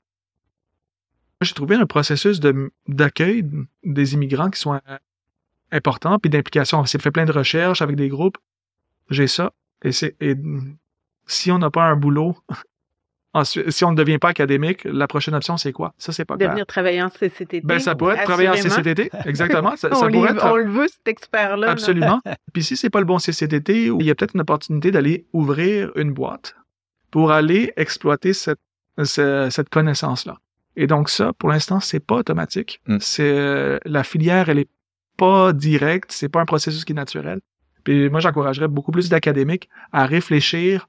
J'ai 1.44 1.54
trouvé 1.54 1.76
un 1.76 1.86
processus 1.86 2.40
de- 2.40 2.72
d'accueil 2.88 3.46
des 3.84 4.14
immigrants 4.14 4.50
qui 4.50 4.60
sont 4.60 4.74
euh, 4.74 4.80
importants, 5.72 6.20
puis 6.20 6.30
d'implication. 6.30 6.80
On 6.80 6.86
s'est 6.86 7.00
fait 7.00 7.12
plein 7.12 7.26
de 7.26 7.32
recherches 7.32 7.82
avec 7.82 7.96
des 7.96 8.10
groupes. 8.10 8.38
J'ai 9.10 9.28
ça. 9.28 9.54
Et, 9.84 9.92
si 11.26 11.52
on 11.52 11.58
n'a 11.60 11.70
pas 11.70 11.84
un 11.84 11.96
boulot, 11.96 12.36
si 13.44 13.84
on 13.86 13.92
ne 13.92 13.96
devient 13.96 14.18
pas 14.20 14.30
académique, 14.30 14.82
la 14.84 15.08
prochaine 15.08 15.34
option, 15.34 15.58
c'est 15.58 15.72
quoi? 15.72 15.94
Ça, 15.98 16.12
c'est 16.12 16.26
pas 16.26 16.36
clair. 16.38 16.50
Devenir 16.50 16.66
travailleur 16.66 17.08
en 17.08 17.10
CCTT. 17.10 17.62
Ben, 17.64 17.80
ça 17.80 17.96
pourrait 17.96 18.16
être 18.18 18.24
travailler 18.26 18.50
en. 18.50 18.54
CCTT. 18.54 19.10
Exactement. 19.26 19.76
Ça, 19.78 19.90
on, 19.92 20.12
pourrait 20.12 20.32
être 20.32 20.46
on 20.46 20.56
le 20.58 20.70
veut, 20.70 20.88
cet 20.88 21.08
expert-là. 21.08 21.66
là. 21.68 21.72
Absolument. 21.72 22.22
Puis 22.54 22.64
si 22.64 22.78
c'est 22.78 22.90
pas 22.90 23.00
le 23.00 23.06
bon 23.06 23.18
CCTT, 23.20 23.86
il 23.88 24.04
y 24.06 24.12
a 24.12 24.16
peut-être 24.16 24.36
une 24.36 24.42
opportunité 24.42 24.92
d'aller 24.92 25.26
ouvrir 25.34 25.92
une 25.96 26.14
boîte 26.14 26.56
pour 27.10 27.32
aller 27.32 27.74
exploiter 27.78 28.34
cette, 28.34 28.60
ce- 29.04 29.48
cette 29.50 29.70
connaissance-là. 29.70 30.38
Et 30.76 30.88
donc 30.88 31.10
ça, 31.10 31.34
pour 31.34 31.50
l'instant, 31.50 31.80
c'est 31.80 32.00
pas 32.00 32.16
automatique. 32.16 32.82
Mm. 32.88 32.98
C'est 33.00 33.32
euh, 33.32 33.78
la 33.86 34.04
filière, 34.04 34.50
elle 34.50 34.60
est 34.60 34.70
pas 35.18 35.54
directe, 35.54 36.12
c'est 36.12 36.30
pas 36.30 36.42
un 36.42 36.46
processus 36.46 36.84
qui 36.86 36.94
est 36.94 36.96
naturel. 36.96 37.40
Puis 37.84 38.10
moi, 38.10 38.20
j'encouragerais 38.20 38.68
beaucoup 38.68 38.92
plus 38.92 39.10
d'académiques 39.10 39.70
à 39.92 40.06
réfléchir 40.06 40.88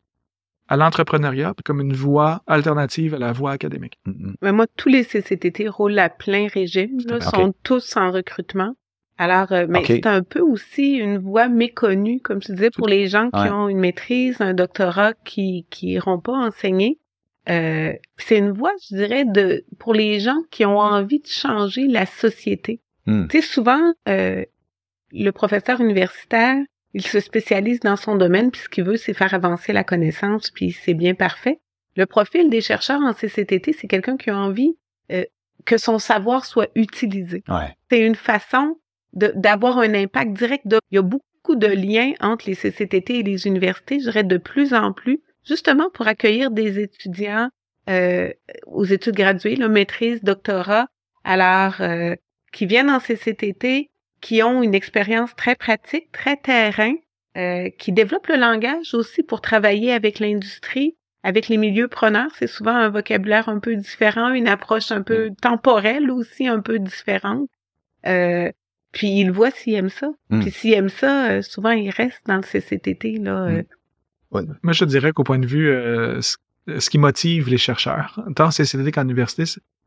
à 0.69 0.77
l'entrepreneuriat 0.79 1.53
comme 1.65 1.81
une 1.83 1.93
voie 1.93 2.43
alternative 2.47 3.15
à 3.15 3.19
la 3.19 3.33
voie 3.33 3.51
académique. 3.53 3.99
mm, 4.07 4.11
mm. 4.13 4.35
Mais 4.41 4.53
moi, 4.53 4.67
tous 4.77 4.89
les 4.89 5.05
CCTT 5.05 5.69
roulent 5.69 5.99
à 5.99 6.09
plein 6.09 6.47
régime, 6.49 6.99
là, 7.07 7.21
sont 7.21 7.55
tous 7.63 7.97
en 7.97 8.11
recrutement. 8.11 8.75
Alors, 9.19 9.53
euh, 9.53 9.67
mais 9.69 9.85
c'est 9.85 10.07
un 10.07 10.23
peu 10.23 10.41
aussi 10.41 10.95
une 10.95 11.19
voie 11.19 11.49
méconnue, 11.49 12.21
comme 12.21 12.41
tu 12.41 12.53
disais, 12.53 12.71
pour 12.71 12.89
les 12.89 13.07
gens 13.07 13.31
qui 13.31 13.41
Ouais. 13.43 13.51
ont 13.51 13.69
une 13.69 13.79
maîtrise, 13.79 14.41
un 14.41 14.55
doctorat, 14.55 15.13
qui 15.25 15.67
qui 15.71 15.91
iront 15.91 16.19
pas 16.19 16.33
enseigner. 16.33 16.99
Euh, 17.49 17.93
c'est 18.17 18.39
une 18.39 18.53
voie, 18.53 18.73
je 18.89 18.97
dirais, 18.97 19.25
de 19.25 19.65
pour 19.79 19.95
les 19.95 20.21
gens 20.21 20.43
qui 20.51 20.65
ont 20.65 20.79
envie 20.79 21.21
de 21.21 21.27
changer 21.27 21.87
la 21.87 22.07
société. 22.07 22.81
Hmm. 23.07 23.27
Tu 23.29 23.41
sais, 23.41 23.47
souvent, 23.47 23.93
euh, 24.09 24.45
le 25.13 25.31
professeur 25.31 25.81
universitaire, 25.81 26.57
il 26.95 27.07
se 27.07 27.21
spécialise 27.21 27.81
dans 27.81 27.97
son 27.97 28.17
domaine, 28.17 28.51
puis 28.51 28.63
ce 28.63 28.69
qu'il 28.69 28.85
veut, 28.85 28.97
c'est 28.97 29.15
faire 29.15 29.35
avancer 29.35 29.73
la 29.73 29.85
connaissance, 29.85 30.51
puis 30.51 30.73
c'est 30.73 30.95
bien 30.95 31.15
parfait. 31.15 31.61
Le 31.97 32.07
profil 32.07 32.51
des 32.51 32.61
chercheurs 32.61 33.01
en 33.03 33.13
CCTT, 33.13 33.73
c'est 33.73 33.89
quelqu'un 33.89 34.17
qui 34.17 34.31
a 34.31 34.37
envie 34.37 34.77
euh, 35.13 35.25
que 35.65 35.77
son 35.77 35.99
savoir 35.99 36.45
soit 36.45 36.69
utilisé. 36.75 37.45
Ouais. 37.49 37.77
C'est 37.91 38.01
une 38.01 38.15
façon 38.15 38.79
d'avoir 39.13 39.79
un 39.79 39.95
impact 39.95 40.33
direct. 40.33 40.67
De, 40.67 40.79
il 40.91 40.97
y 40.97 40.99
a 40.99 41.03
beaucoup 41.03 41.55
de 41.55 41.67
liens 41.67 42.13
entre 42.21 42.47
les 42.49 42.57
CCTT 42.57 43.19
et 43.19 43.23
les 43.23 43.47
universités, 43.47 44.01
je 44.01 44.05
dirais 44.05 44.25
de 44.25 44.39
plus 44.39 44.75
en 44.75 44.93
plus, 44.93 45.21
justement 45.47 45.91
pour 45.91 46.07
accueillir 46.07 46.51
des 46.51 46.81
étudiants 46.81 47.51
euh, 47.91 48.31
aux 48.67 48.85
études 48.85 49.15
graduées, 49.15 49.57
là, 49.57 49.69
maîtrise, 49.69 50.23
doctorat, 50.23 50.89
alors 51.23 51.81
euh, 51.81 52.15
qui 52.53 52.67
viennent 52.67 52.91
en 52.91 53.01
CCTT, 53.01 53.91
qui 54.21 54.43
ont 54.43 54.63
une 54.63 54.75
expérience 54.75 55.35
très 55.37 55.55
pratique, 55.55 56.11
très 56.13 56.37
terrain, 56.37 56.95
euh, 57.37 57.69
qui 57.79 57.93
développent 57.93 58.29
le 58.29 58.37
langage 58.37 58.95
aussi 58.95 59.23
pour 59.23 59.41
travailler 59.41 59.93
avec 59.93 60.19
l'industrie, 60.19 60.97
avec 61.23 61.49
les 61.49 61.57
milieux 61.57 61.89
preneurs. 61.89 62.31
C'est 62.39 62.47
souvent 62.47 62.75
un 62.75 62.89
vocabulaire 62.89 63.49
un 63.49 63.59
peu 63.59 63.77
différent, 63.77 64.33
une 64.33 64.49
approche 64.49 64.93
un 64.93 65.03
peu 65.03 65.33
temporelle 65.43 66.11
aussi 66.11 66.47
un 66.47 66.61
peu 66.61 66.79
différente. 66.79 67.49
Euh, 68.07 68.51
puis 68.93 69.09
ils 69.09 69.33
voient 69.33 69.51
s'ils 69.51 69.75
aiment 69.75 69.89
ça. 69.91 70.13
Mm. 70.31 70.41
Puis 70.41 70.51
s'ils 70.53 70.73
aiment 70.75 70.89
ça, 70.89 71.43
souvent 71.43 71.73
ils 71.73 71.91
restent 71.91 72.27
dans 72.27 72.37
le 72.37 72.43
CCTT 72.43 73.19
là. 73.19 73.47
euh, 73.49 73.63
Moi, 74.63 74.73
je 74.73 74.85
dirais 74.85 75.13
qu'au 75.13 75.25
point 75.25 75.39
de 75.39 75.47
vue, 75.47 75.69
euh, 75.69 76.21
ce, 76.21 76.37
ce 76.79 76.91
qui 76.91 76.99
motive 76.99 77.49
les 77.49 77.59
chercheurs, 77.59 78.19
tant 78.37 78.47
en 78.47 78.51
CCTT 78.51 78.91
qu'en 78.93 79.03
université, 79.05 79.45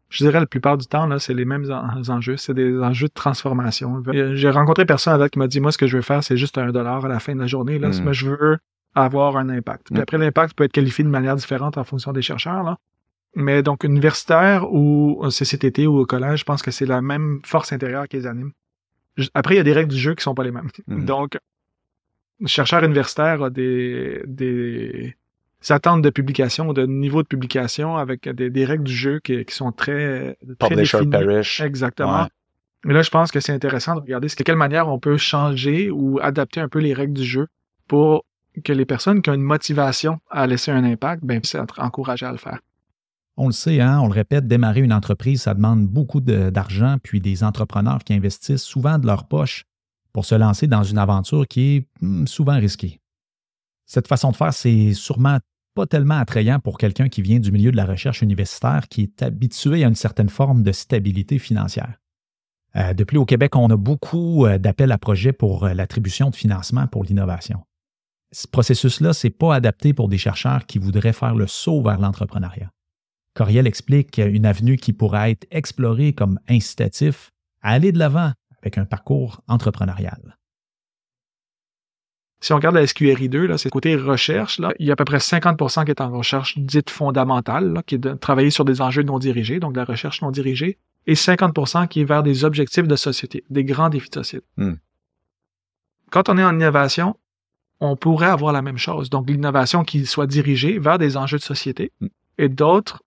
je 0.09 0.23
dirais 0.23 0.39
la 0.39 0.45
plupart 0.45 0.77
du 0.77 0.85
temps, 0.87 1.05
là, 1.05 1.19
c'est 1.19 1.33
les 1.33 1.43
mêmes 1.45 1.65
en- 1.71 2.09
enjeux. 2.09 2.37
C'est 2.37 2.53
des 2.53 2.77
enjeux 2.79 3.07
de 3.07 3.13
transformation. 3.13 4.01
Euh, 4.07 4.35
J'ai 4.35 4.49
rencontré 4.49 4.85
personne 4.85 5.13
à 5.13 5.17
date 5.17 5.31
qui 5.31 5.39
m'a 5.39 5.47
dit, 5.47 5.59
moi, 5.59 5.71
ce 5.71 5.77
que 5.77 5.87
je 5.87 5.97
veux 5.97 6.01
faire, 6.03 6.23
c'est 6.23 6.37
juste 6.37 6.57
un 6.57 6.71
dollar 6.71 7.03
à 7.05 7.07
la 7.09 7.19
fin 7.19 7.35
de 7.35 7.39
la 7.41 7.47
journée. 7.47 7.77
Là. 7.79 7.89
Mm. 7.89 8.03
Moi, 8.03 8.13
je 8.13 8.29
veux 8.29 8.57
avoir 8.95 9.35
un 9.37 9.49
impact. 9.49 9.87
Puis 9.87 9.95
Mm. 9.99 10.01
après, 10.01 10.17
l'impact 10.17 10.55
peut 10.55 10.63
être 10.63 10.71
qualifié 10.71 11.03
de 11.03 11.09
manière 11.09 11.35
différente 11.35 11.77
en 11.77 11.83
fonction 11.83 12.13
des 12.13 12.21
chercheurs. 12.21 12.63
Là. 12.63 12.77
Mais 13.35 13.61
donc, 13.63 13.83
universitaire 13.83 14.71
ou 14.71 15.21
CCTT 15.29 15.87
ou 15.87 15.97
au 15.99 16.05
collège, 16.05 16.39
je 16.39 16.45
pense 16.45 16.61
que 16.61 16.71
c'est 16.71 16.85
la 16.85 17.01
même 17.01 17.39
force 17.45 17.71
intérieure 17.73 18.07
qui 18.07 18.15
les 18.17 18.27
anime. 18.27 18.51
Après, 19.33 19.55
il 19.55 19.57
y 19.57 19.61
a 19.61 19.63
des 19.63 19.73
règles 19.73 19.91
du 19.91 19.99
jeu 19.99 20.15
qui 20.15 20.23
sont 20.23 20.33
pas 20.35 20.43
les 20.43 20.51
mêmes. 20.51 20.69
Mhm. 20.87 21.05
Donc, 21.05 21.37
chercheur 22.45 22.83
universitaire 22.83 23.41
a 23.43 23.49
des, 23.49 24.21
des 24.27 25.15
attentes 25.69 26.01
de 26.03 26.09
publication, 26.09 26.71
de 26.73 26.85
niveau 26.85 27.23
de 27.23 27.27
publication 27.27 27.97
avec 27.97 28.29
des, 28.29 28.49
des 28.49 28.65
règles 28.65 28.83
du 28.83 28.93
jeu 28.95 29.19
qui, 29.23 29.43
qui 29.43 29.55
sont 29.55 29.71
très, 29.71 30.37
très 30.59 30.69
Publisher 30.69 30.97
définies. 30.99 31.11
perish. 31.11 31.61
Exactement. 31.61 32.23
Ouais. 32.23 32.27
Mais 32.85 32.93
là, 32.93 33.01
je 33.01 33.09
pense 33.09 33.31
que 33.31 33.39
c'est 33.39 33.51
intéressant 33.53 33.95
de 33.95 34.01
regarder 34.01 34.27
de 34.27 34.33
quelle 34.33 34.55
manière 34.55 34.87
on 34.87 34.99
peut 34.99 35.17
changer 35.17 35.89
ou 35.89 36.19
adapter 36.21 36.59
un 36.61 36.69
peu 36.69 36.79
les 36.79 36.93
règles 36.93 37.13
du 37.13 37.23
jeu 37.25 37.47
pour 37.87 38.23
que 38.63 38.71
les 38.71 38.85
personnes 38.85 39.21
qui 39.21 39.29
ont 39.29 39.33
une 39.33 39.41
motivation 39.41 40.19
à 40.29 40.47
laisser 40.47 40.71
un 40.71 40.83
impact, 40.83 41.23
ben, 41.23 41.41
puissent 41.41 41.55
être 41.55 41.79
encouragées 41.79 42.25
à 42.27 42.31
le 42.31 42.37
faire. 42.37 42.59
On 43.35 43.47
le 43.47 43.51
sait, 43.53 43.79
hein, 43.81 43.99
on 44.01 44.07
le 44.07 44.13
répète, 44.13 44.47
démarrer 44.47 44.79
une 44.81 44.93
entreprise, 44.93 45.43
ça 45.43 45.53
demande 45.53 45.85
beaucoup 45.85 46.21
de- 46.21 46.49
d'argent, 46.49 46.97
puis 47.03 47.19
des 47.19 47.43
entrepreneurs 47.43 47.99
qui 48.03 48.13
investissent 48.13 48.63
souvent 48.63 48.97
de 48.97 49.05
leur 49.05 49.27
poche 49.27 49.65
pour 50.13 50.25
se 50.25 50.35
lancer 50.35 50.67
dans 50.67 50.83
une 50.83 50.97
aventure 50.97 51.47
qui 51.47 51.75
est 51.75 51.87
hmm, 52.01 52.25
souvent 52.25 52.57
risquée. 52.57 52.99
Cette 53.85 54.07
façon 54.07 54.31
de 54.31 54.35
faire, 54.35 54.53
c'est 54.53 54.93
sûrement 54.93 55.39
pas 55.75 55.85
tellement 55.85 56.17
attrayant 56.17 56.59
pour 56.59 56.77
quelqu'un 56.77 57.07
qui 57.07 57.21
vient 57.21 57.39
du 57.39 57.51
milieu 57.51 57.71
de 57.71 57.77
la 57.77 57.85
recherche 57.85 58.21
universitaire, 58.21 58.87
qui 58.89 59.03
est 59.03 59.21
habitué 59.21 59.83
à 59.83 59.87
une 59.87 59.95
certaine 59.95 60.29
forme 60.29 60.63
de 60.63 60.71
stabilité 60.71 61.37
financière. 61.37 61.99
Euh, 62.75 62.93
de 62.93 63.03
plus, 63.03 63.17
au 63.17 63.25
Québec, 63.25 63.55
on 63.55 63.69
a 63.69 63.77
beaucoup 63.77 64.45
euh, 64.45 64.57
d'appels 64.57 64.91
à 64.91 64.97
projets 64.97 65.33
pour 65.33 65.65
euh, 65.65 65.73
l'attribution 65.73 66.29
de 66.29 66.35
financement 66.35 66.87
pour 66.87 67.03
l'innovation. 67.03 67.59
Ce 68.31 68.47
processus-là, 68.47 69.13
c'est 69.13 69.29
pas 69.29 69.55
adapté 69.55 69.93
pour 69.93 70.09
des 70.09 70.17
chercheurs 70.17 70.65
qui 70.65 70.79
voudraient 70.79 71.13
faire 71.13 71.35
le 71.35 71.47
saut 71.47 71.81
vers 71.81 71.99
l'entrepreneuriat. 71.99 72.71
Coriel 73.33 73.67
explique 73.67 74.17
une 74.17 74.45
avenue 74.45 74.77
qui 74.77 74.93
pourrait 74.93 75.31
être 75.31 75.47
explorée 75.51 76.11
comme 76.11 76.39
incitatif 76.49 77.31
à 77.61 77.71
aller 77.71 77.91
de 77.91 77.99
l'avant 77.99 78.33
avec 78.67 78.77
un 78.77 78.85
parcours 78.85 79.41
entrepreneurial. 79.47 80.37
Si 82.39 82.53
on 82.53 82.57
regarde 82.57 82.75
la 82.75 82.85
SQRI 82.85 83.29
2, 83.29 83.47
là, 83.47 83.57
c'est 83.57 83.69
côté 83.69 83.95
recherche, 83.95 84.59
là, 84.59 84.71
il 84.77 84.85
y 84.85 84.91
a 84.91 84.93
à 84.93 84.95
peu 84.95 85.05
près 85.05 85.17
50% 85.17 85.85
qui 85.85 85.91
est 85.91 86.01
en 86.01 86.11
recherche 86.11 86.57
dite 86.59 86.91
fondamentale, 86.91 87.73
là, 87.73 87.83
qui 87.83 87.95
est 87.95 87.99
de 87.99 88.13
travailler 88.13 88.51
sur 88.51 88.63
des 88.63 88.79
enjeux 88.81 89.01
non 89.01 89.17
dirigés, 89.17 89.59
donc 89.59 89.73
de 89.73 89.79
la 89.79 89.85
recherche 89.85 90.21
non 90.21 90.29
dirigée, 90.29 90.77
et 91.07 91.15
50% 91.15 91.87
qui 91.87 92.01
est 92.01 92.05
vers 92.05 92.21
des 92.21 92.43
objectifs 92.43 92.87
de 92.87 92.95
société, 92.95 93.43
des 93.49 93.63
grands 93.63 93.89
défis 93.89 94.09
de 94.09 94.15
société. 94.15 94.45
Hmm. 94.57 94.75
Quand 96.11 96.29
on 96.29 96.37
est 96.37 96.43
en 96.43 96.53
innovation, 96.53 97.15
on 97.79 97.95
pourrait 97.95 98.27
avoir 98.27 98.53
la 98.53 98.61
même 98.61 98.77
chose. 98.77 99.09
Donc, 99.09 99.27
l'innovation 99.29 99.83
qui 99.83 100.05
soit 100.05 100.27
dirigée 100.27 100.77
vers 100.77 100.99
des 100.99 101.17
enjeux 101.17 101.37
de 101.37 101.43
société 101.43 101.91
Hmm. 102.01 102.07
et 102.37 102.49
d'autres, 102.49 103.01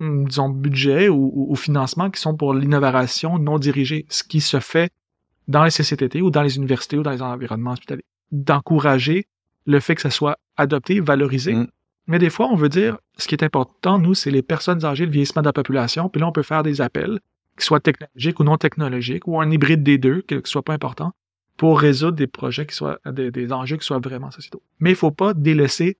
hum, 0.00 0.26
disons, 0.26 0.48
budgets 0.48 1.08
ou, 1.08 1.30
ou, 1.32 1.52
ou 1.52 1.56
financements 1.56 2.10
qui 2.10 2.20
sont 2.20 2.36
pour 2.36 2.52
l'innovation 2.52 3.38
non 3.38 3.60
dirigée, 3.60 4.06
ce 4.08 4.24
qui 4.24 4.40
se 4.40 4.58
fait 4.58 4.90
dans 5.48 5.64
les 5.64 5.70
CCTT 5.70 6.22
ou 6.22 6.30
dans 6.30 6.42
les 6.42 6.56
universités 6.56 6.96
ou 6.98 7.02
dans 7.02 7.10
les 7.10 7.22
environnements 7.22 7.72
hospitaliers. 7.72 8.04
d'encourager 8.30 9.26
le 9.66 9.78
fait 9.80 9.94
que 9.94 10.00
ça 10.00 10.10
soit 10.10 10.38
adopté, 10.56 11.00
valorisé. 11.00 11.54
Mm. 11.54 11.68
Mais 12.08 12.18
des 12.18 12.30
fois, 12.30 12.48
on 12.50 12.56
veut 12.56 12.68
dire, 12.68 12.98
ce 13.18 13.28
qui 13.28 13.34
est 13.34 13.44
important, 13.44 13.98
nous, 13.98 14.14
c'est 14.14 14.30
les 14.30 14.42
personnes 14.42 14.84
âgées, 14.84 15.06
le 15.06 15.12
vieillissement 15.12 15.42
de 15.42 15.46
la 15.46 15.52
population. 15.52 16.08
Puis 16.08 16.20
là, 16.20 16.26
on 16.28 16.32
peut 16.32 16.42
faire 16.42 16.62
des 16.62 16.80
appels, 16.80 17.20
qu'ils 17.56 17.64
soient 17.64 17.80
technologiques 17.80 18.40
ou 18.40 18.44
non 18.44 18.56
technologiques, 18.56 19.26
ou 19.28 19.40
un 19.40 19.50
hybride 19.50 19.82
des 19.82 19.98
deux, 19.98 20.22
que 20.22 20.40
ce 20.44 20.50
soit 20.50 20.62
pas 20.62 20.72
important, 20.74 21.12
pour 21.56 21.78
résoudre 21.80 22.16
des 22.16 22.26
projets 22.26 22.66
qui 22.66 22.74
soient, 22.74 22.98
des, 23.06 23.30
des 23.30 23.52
enjeux 23.52 23.76
qui 23.76 23.86
soient 23.86 24.00
vraiment 24.00 24.30
sociétaux. 24.32 24.62
Mais 24.80 24.90
il 24.90 24.96
faut 24.96 25.12
pas 25.12 25.32
délaisser 25.34 25.96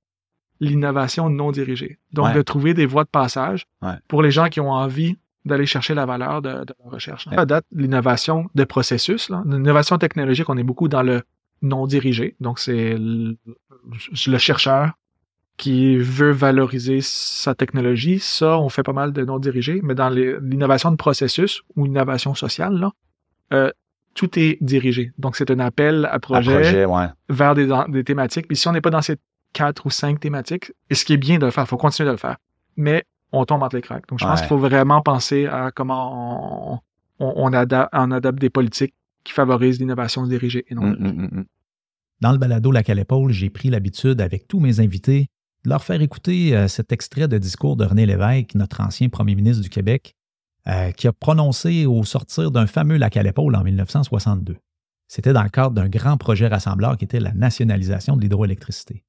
l'innovation 0.59 1.29
non 1.29 1.51
dirigée. 1.51 1.99
Donc, 2.11 2.27
Ouais. 2.27 2.33
de 2.33 2.41
trouver 2.41 2.73
des 2.73 2.85
voies 2.85 3.03
de 3.03 3.09
passage 3.09 3.67
Ouais. 3.81 3.93
pour 4.07 4.21
les 4.21 4.31
gens 4.31 4.49
qui 4.49 4.59
ont 4.59 4.71
envie 4.71 5.17
d'aller 5.45 5.65
chercher 5.65 5.93
la 5.93 6.05
valeur 6.05 6.41
de, 6.41 6.63
de 6.65 6.73
la 6.83 6.89
recherche. 6.89 7.27
À 7.31 7.45
date, 7.45 7.65
l'innovation 7.71 8.49
de 8.55 8.63
processus, 8.63 9.29
l'innovation 9.45 9.97
technologique, 9.97 10.49
on 10.49 10.57
est 10.57 10.63
beaucoup 10.63 10.87
dans 10.87 11.03
le 11.03 11.21
non 11.61 11.87
dirigé. 11.87 12.35
Donc, 12.39 12.59
c'est 12.59 12.95
le, 12.97 13.37
le 14.27 14.37
chercheur 14.37 14.91
qui 15.55 15.97
veut 15.97 16.31
valoriser 16.31 16.99
sa 17.01 17.55
technologie. 17.55 18.19
Ça, 18.19 18.57
on 18.59 18.69
fait 18.69 18.83
pas 18.83 18.93
mal 18.93 19.13
de 19.13 19.23
non 19.23 19.39
dirigé. 19.39 19.79
Mais 19.83 19.95
dans 19.95 20.09
l'innovation 20.09 20.91
de 20.91 20.97
processus 20.97 21.61
ou 21.75 21.85
l'innovation 21.85 22.35
sociale, 22.35 22.73
là, 22.73 22.91
euh, 23.53 23.71
tout 24.15 24.37
est 24.39 24.57
dirigé. 24.61 25.11
Donc, 25.17 25.35
c'est 25.35 25.51
un 25.51 25.59
appel 25.59 26.07
à 26.11 26.19
projet, 26.19 26.53
projet, 26.53 26.85
ouais. 26.85 27.07
vers 27.29 27.55
des, 27.55 27.69
des 27.89 28.03
thématiques. 28.03 28.47
Puis 28.47 28.57
si 28.57 28.67
on 28.67 28.71
n'est 28.71 28.81
pas 28.81 28.89
dans 28.89 29.01
ces 29.01 29.17
quatre 29.53 29.85
ou 29.85 29.89
cinq 29.89 30.19
thématiques, 30.19 30.71
et 30.89 30.95
ce 30.95 31.05
qui 31.05 31.13
est 31.13 31.17
bien 31.17 31.37
de 31.37 31.45
le 31.45 31.51
faire, 31.51 31.65
il 31.65 31.67
faut 31.67 31.77
continuer 31.77 32.07
de 32.07 32.13
le 32.13 32.17
faire. 32.17 32.37
Mais 32.75 33.03
on 33.33 33.45
tombe 33.45 33.63
entre 33.63 33.75
les 33.75 33.81
cracks. 33.81 34.07
Donc 34.07 34.19
je 34.19 34.25
pense 34.25 34.39
qu'il 34.41 34.47
faut 34.49 34.57
vraiment 34.57 35.01
penser 35.01 35.45
à 35.47 35.71
comment 35.71 36.73
on, 36.75 36.79
on, 37.19 37.33
on 37.35 37.53
ada- 37.53 37.89
on 37.93 38.11
adapte 38.11 38.39
des 38.39 38.49
politiques 38.49 38.93
qui 39.23 39.33
favorisent 39.33 39.79
l'innovation 39.79 40.25
dirigée 40.25 40.65
et 40.69 40.75
non 40.75 40.83
Mm, 40.83 40.95
dirigée. 40.95 41.13
mm, 41.13 41.21
mm, 41.21 41.39
mm. 41.39 41.45
Dans 42.21 42.31
le 42.31 42.37
balado 42.37 42.71
Lac 42.71 42.89
à 42.89 42.93
l'épaule, 42.93 43.31
j'ai 43.31 43.49
pris 43.49 43.69
l'habitude, 43.69 44.21
avec 44.21 44.47
tous 44.47 44.59
mes 44.59 44.79
invités, 44.79 45.27
de 45.65 45.69
leur 45.69 45.83
faire 45.83 46.01
écouter 46.01 46.55
euh, 46.55 46.67
cet 46.67 46.91
extrait 46.91 47.27
de 47.27 47.37
discours 47.37 47.75
de 47.75 47.85
René 47.85 48.05
Lévesque, 48.05 48.55
notre 48.55 48.81
ancien 48.81 49.09
premier 49.09 49.35
ministre 49.35 49.61
du 49.63 49.69
Québec, 49.69 50.13
euh, 50.67 50.91
qui 50.91 51.07
a 51.07 51.13
prononcé 51.13 51.85
au 51.85 52.03
sortir 52.03 52.51
d'un 52.51 52.67
fameux 52.67 52.97
Lac 52.97 53.17
à 53.17 53.23
l'épaule 53.23 53.55
en 53.55 53.63
1962. 53.63 54.57
C'était 55.07 55.33
dans 55.33 55.43
le 55.43 55.49
cadre 55.49 55.71
d'un 55.71 55.89
grand 55.89 56.17
projet 56.17 56.47
rassembleur 56.47 56.97
qui 56.97 57.05
était 57.05 57.19
la 57.19 57.33
nationalisation 57.33 58.15
de 58.15 58.21
l'hydroélectricité. 58.21 59.03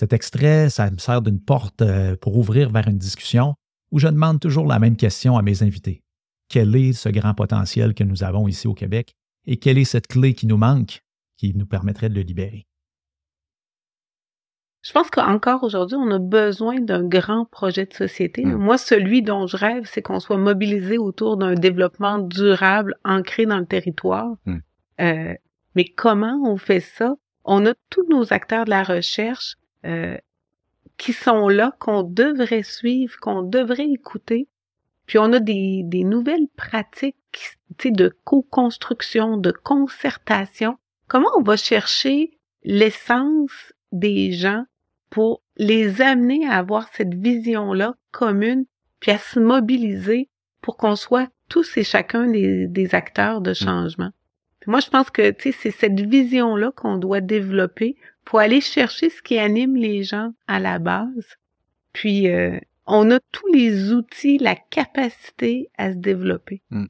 Cet 0.00 0.14
extrait, 0.14 0.70
ça 0.70 0.90
me 0.90 0.96
sert 0.96 1.20
d'une 1.20 1.42
porte 1.42 1.82
euh, 1.82 2.16
pour 2.16 2.38
ouvrir 2.38 2.70
vers 2.70 2.88
une 2.88 2.96
discussion 2.96 3.54
où 3.92 3.98
je 3.98 4.08
demande 4.08 4.40
toujours 4.40 4.66
la 4.66 4.78
même 4.78 4.96
question 4.96 5.36
à 5.36 5.42
mes 5.42 5.62
invités. 5.62 6.02
Quel 6.48 6.74
est 6.74 6.94
ce 6.94 7.10
grand 7.10 7.34
potentiel 7.34 7.92
que 7.92 8.02
nous 8.02 8.24
avons 8.24 8.48
ici 8.48 8.66
au 8.66 8.72
Québec 8.72 9.12
et 9.46 9.58
quelle 9.58 9.76
est 9.76 9.84
cette 9.84 10.06
clé 10.06 10.32
qui 10.32 10.46
nous 10.46 10.56
manque 10.56 11.02
qui 11.36 11.52
nous 11.54 11.66
permettrait 11.66 12.08
de 12.08 12.14
le 12.14 12.22
libérer? 12.22 12.66
Je 14.80 14.90
pense 14.92 15.10
qu'encore 15.10 15.64
aujourd'hui, 15.64 15.98
on 16.00 16.10
a 16.12 16.18
besoin 16.18 16.80
d'un 16.80 17.06
grand 17.06 17.44
projet 17.44 17.84
de 17.84 17.92
société. 17.92 18.46
Mm. 18.46 18.54
Moi, 18.54 18.78
celui 18.78 19.20
dont 19.20 19.46
je 19.46 19.58
rêve, 19.58 19.84
c'est 19.84 20.00
qu'on 20.00 20.18
soit 20.18 20.38
mobilisé 20.38 20.96
autour 20.96 21.36
d'un 21.36 21.52
développement 21.52 22.16
durable 22.18 22.94
ancré 23.04 23.44
dans 23.44 23.58
le 23.58 23.66
territoire. 23.66 24.34
Mm. 24.46 24.58
Euh, 25.02 25.34
mais 25.74 25.84
comment 25.84 26.40
on 26.42 26.56
fait 26.56 26.80
ça? 26.80 27.16
On 27.44 27.66
a 27.66 27.74
tous 27.90 28.08
nos 28.08 28.32
acteurs 28.32 28.64
de 28.64 28.70
la 28.70 28.82
recherche 28.82 29.56
euh, 29.84 30.16
qui 30.96 31.12
sont 31.12 31.48
là, 31.48 31.74
qu'on 31.78 32.02
devrait 32.02 32.62
suivre, 32.62 33.18
qu'on 33.20 33.42
devrait 33.42 33.88
écouter. 33.88 34.48
Puis 35.06 35.18
on 35.18 35.32
a 35.32 35.40
des, 35.40 35.82
des 35.84 36.04
nouvelles 36.04 36.48
pratiques 36.56 37.16
tu 37.32 37.88
sais, 37.88 37.90
de 37.90 38.14
co-construction, 38.24 39.36
de 39.36 39.50
concertation. 39.50 40.76
Comment 41.08 41.30
on 41.36 41.42
va 41.42 41.56
chercher 41.56 42.30
l'essence 42.62 43.72
des 43.92 44.32
gens 44.32 44.64
pour 45.08 45.42
les 45.56 46.00
amener 46.00 46.46
à 46.46 46.58
avoir 46.58 46.88
cette 46.92 47.14
vision-là 47.14 47.94
commune, 48.12 48.66
puis 49.00 49.10
à 49.10 49.18
se 49.18 49.40
mobiliser 49.40 50.28
pour 50.62 50.76
qu'on 50.76 50.96
soit 50.96 51.28
tous 51.48 51.76
et 51.76 51.84
chacun 51.84 52.26
des, 52.26 52.66
des 52.66 52.94
acteurs 52.94 53.40
de 53.40 53.54
changement? 53.54 54.10
Puis 54.60 54.70
moi, 54.70 54.80
je 54.80 54.90
pense 54.90 55.10
que 55.10 55.30
tu 55.30 55.52
sais, 55.52 55.58
c'est 55.58 55.70
cette 55.70 56.00
vision-là 56.00 56.72
qu'on 56.76 56.98
doit 56.98 57.20
développer 57.20 57.96
pour 58.30 58.38
aller 58.38 58.60
chercher 58.60 59.10
ce 59.10 59.20
qui 59.22 59.40
anime 59.40 59.74
les 59.74 60.04
gens 60.04 60.32
à 60.46 60.60
la 60.60 60.78
base. 60.78 61.36
Puis 61.92 62.28
euh, 62.28 62.60
on 62.86 63.10
a 63.10 63.18
tous 63.32 63.52
les 63.52 63.92
outils, 63.92 64.38
la 64.38 64.54
capacité 64.54 65.68
à 65.76 65.90
se 65.90 65.96
développer. 65.96 66.62
Mm. 66.70 66.84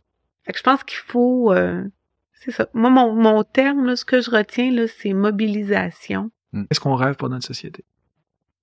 Fait 0.45 0.53
que 0.53 0.59
je 0.59 0.63
pense 0.63 0.85
qu'il 0.85 0.99
faut 0.99 1.51
euh, 1.55 1.83
c'est 2.35 2.51
ça. 2.51 2.69
Moi, 2.75 2.91
mon, 2.91 3.15
mon 3.15 3.43
terme, 3.43 3.87
là, 3.87 3.97
ce 3.97 4.05
que 4.05 4.21
je 4.21 4.31
retiens, 4.31 4.71
là, 4.71 4.85
c'est 4.87 5.15
mobilisation. 5.15 6.31
Qu'est-ce 6.53 6.81
qu'on 6.81 6.95
rêve 6.95 7.17
pour 7.17 7.31
notre 7.31 7.47
société? 7.47 7.87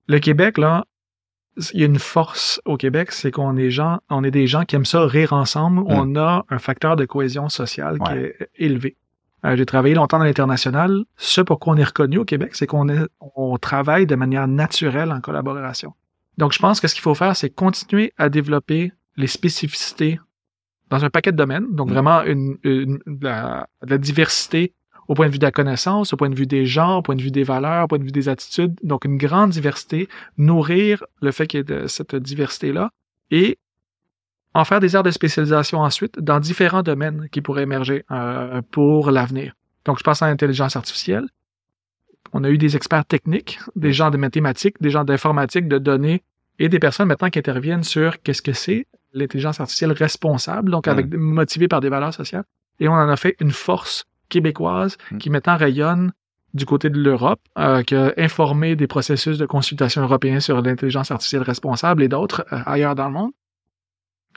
Le 0.06 0.20
Québec, 0.20 0.56
là, 0.56 0.84
il 1.74 1.80
y 1.80 1.82
a 1.82 1.86
une 1.86 1.98
force 1.98 2.60
au 2.64 2.76
Québec, 2.76 3.10
c'est 3.10 3.32
qu'on 3.32 3.56
est 3.56 3.72
gens, 3.72 3.98
on 4.08 4.22
est 4.22 4.30
des 4.30 4.46
gens 4.46 4.64
qui 4.64 4.76
aiment 4.76 4.84
ça 4.84 5.04
rire 5.04 5.32
ensemble. 5.32 5.82
On 5.86 6.14
a 6.14 6.44
un 6.48 6.58
facteur 6.60 6.94
de 6.94 7.06
cohésion 7.06 7.48
sociale 7.48 7.98
qui 7.98 8.12
est 8.12 8.50
élevé. 8.54 8.96
Euh, 9.44 9.56
J'ai 9.56 9.66
travaillé 9.66 9.94
longtemps 9.94 10.18
dans 10.18 10.24
l'international. 10.24 11.04
Ce 11.16 11.40
pourquoi 11.40 11.74
on 11.74 11.76
est 11.76 11.84
reconnu 11.84 12.18
au 12.18 12.24
Québec, 12.24 12.50
c'est 12.54 12.66
qu'on 12.66 12.88
est, 12.88 13.00
on 13.36 13.56
travaille 13.58 14.06
de 14.06 14.14
manière 14.16 14.48
naturelle 14.48 15.12
en 15.12 15.20
collaboration. 15.20 15.94
Donc, 16.38 16.52
je 16.52 16.58
pense 16.58 16.80
que 16.80 16.88
ce 16.88 16.94
qu'il 16.94 17.02
faut 17.02 17.14
faire, 17.14 17.36
c'est 17.36 17.50
continuer 17.50 18.12
à 18.16 18.28
développer 18.28 18.92
les 19.16 19.26
spécificités 19.26 20.20
dans 20.90 21.04
un 21.04 21.10
paquet 21.10 21.32
de 21.32 21.36
domaines. 21.36 21.66
Donc, 21.74 21.88
Mm. 21.88 21.92
vraiment 21.92 22.22
une, 22.22 22.56
une- 22.64 22.98
de 23.06 23.24
la, 23.24 23.68
de 23.84 23.90
la 23.90 23.98
diversité 23.98 24.74
au 25.08 25.14
point 25.14 25.26
de 25.26 25.32
vue 25.32 25.38
de 25.38 25.44
la 25.44 25.50
connaissance, 25.52 26.12
au 26.12 26.16
point 26.16 26.28
de 26.30 26.34
vue 26.34 26.46
des 26.46 26.66
genres, 26.66 26.98
au 26.98 27.02
point 27.02 27.16
de 27.16 27.22
vue 27.22 27.30
des 27.30 27.42
valeurs, 27.42 27.84
au 27.84 27.88
point 27.88 27.98
de 27.98 28.04
vue 28.04 28.12
des 28.12 28.28
attitudes. 28.28 28.74
Donc, 28.82 29.04
une 29.04 29.16
grande 29.18 29.50
diversité, 29.50 30.08
nourrir 30.36 31.02
le 31.22 31.30
fait 31.32 31.46
qu'il 31.46 31.58
y 31.58 31.60
ait 31.60 31.64
de 31.64 31.86
cette 31.86 32.14
diversité-là 32.14 32.90
et 33.30 33.58
en 34.58 34.64
faire 34.64 34.80
des 34.80 34.96
aires 34.96 35.02
de 35.02 35.10
spécialisation 35.10 35.80
ensuite 35.80 36.18
dans 36.18 36.40
différents 36.40 36.82
domaines 36.82 37.28
qui 37.30 37.40
pourraient 37.40 37.62
émerger 37.62 38.04
euh, 38.10 38.60
pour 38.72 39.10
l'avenir. 39.10 39.52
Donc, 39.84 39.98
je 39.98 40.02
pense 40.02 40.20
à 40.20 40.26
l'intelligence 40.26 40.74
artificielle. 40.74 41.28
On 42.32 42.42
a 42.42 42.50
eu 42.50 42.58
des 42.58 42.74
experts 42.74 43.04
techniques, 43.04 43.60
des 43.76 43.92
gens 43.92 44.10
de 44.10 44.16
mathématiques, 44.16 44.76
des 44.80 44.90
gens 44.90 45.04
d'informatique, 45.04 45.68
de 45.68 45.78
données 45.78 46.22
et 46.58 46.68
des 46.68 46.80
personnes 46.80 47.06
maintenant 47.06 47.30
qui 47.30 47.38
interviennent 47.38 47.84
sur 47.84 48.20
qu'est-ce 48.22 48.42
que 48.42 48.52
c'est 48.52 48.86
l'intelligence 49.12 49.60
artificielle 49.60 49.92
responsable, 49.92 50.70
donc 50.70 50.88
avec 50.88 51.06
motivée 51.14 51.68
par 51.68 51.80
des 51.80 51.88
valeurs 51.88 52.12
sociales. 52.12 52.44
Et 52.80 52.88
on 52.88 52.92
en 52.92 53.08
a 53.08 53.16
fait 53.16 53.36
une 53.40 53.52
force 53.52 54.04
québécoise 54.28 54.98
Mm. 55.10 55.18
qui 55.18 55.30
maintenant 55.30 55.56
rayonne 55.56 56.12
du 56.54 56.66
côté 56.66 56.90
de 56.90 56.98
l'Europe, 56.98 57.40
euh, 57.58 57.82
qui 57.82 57.94
a 57.94 58.12
informé 58.16 58.74
des 58.74 58.86
processus 58.86 59.38
de 59.38 59.46
consultation 59.46 60.02
européens 60.02 60.40
sur 60.40 60.60
l'intelligence 60.60 61.10
artificielle 61.10 61.42
responsable 61.42 62.02
et 62.02 62.08
d'autres 62.08 62.44
euh, 62.52 62.58
ailleurs 62.66 62.94
dans 62.94 63.06
le 63.06 63.14
monde. 63.14 63.30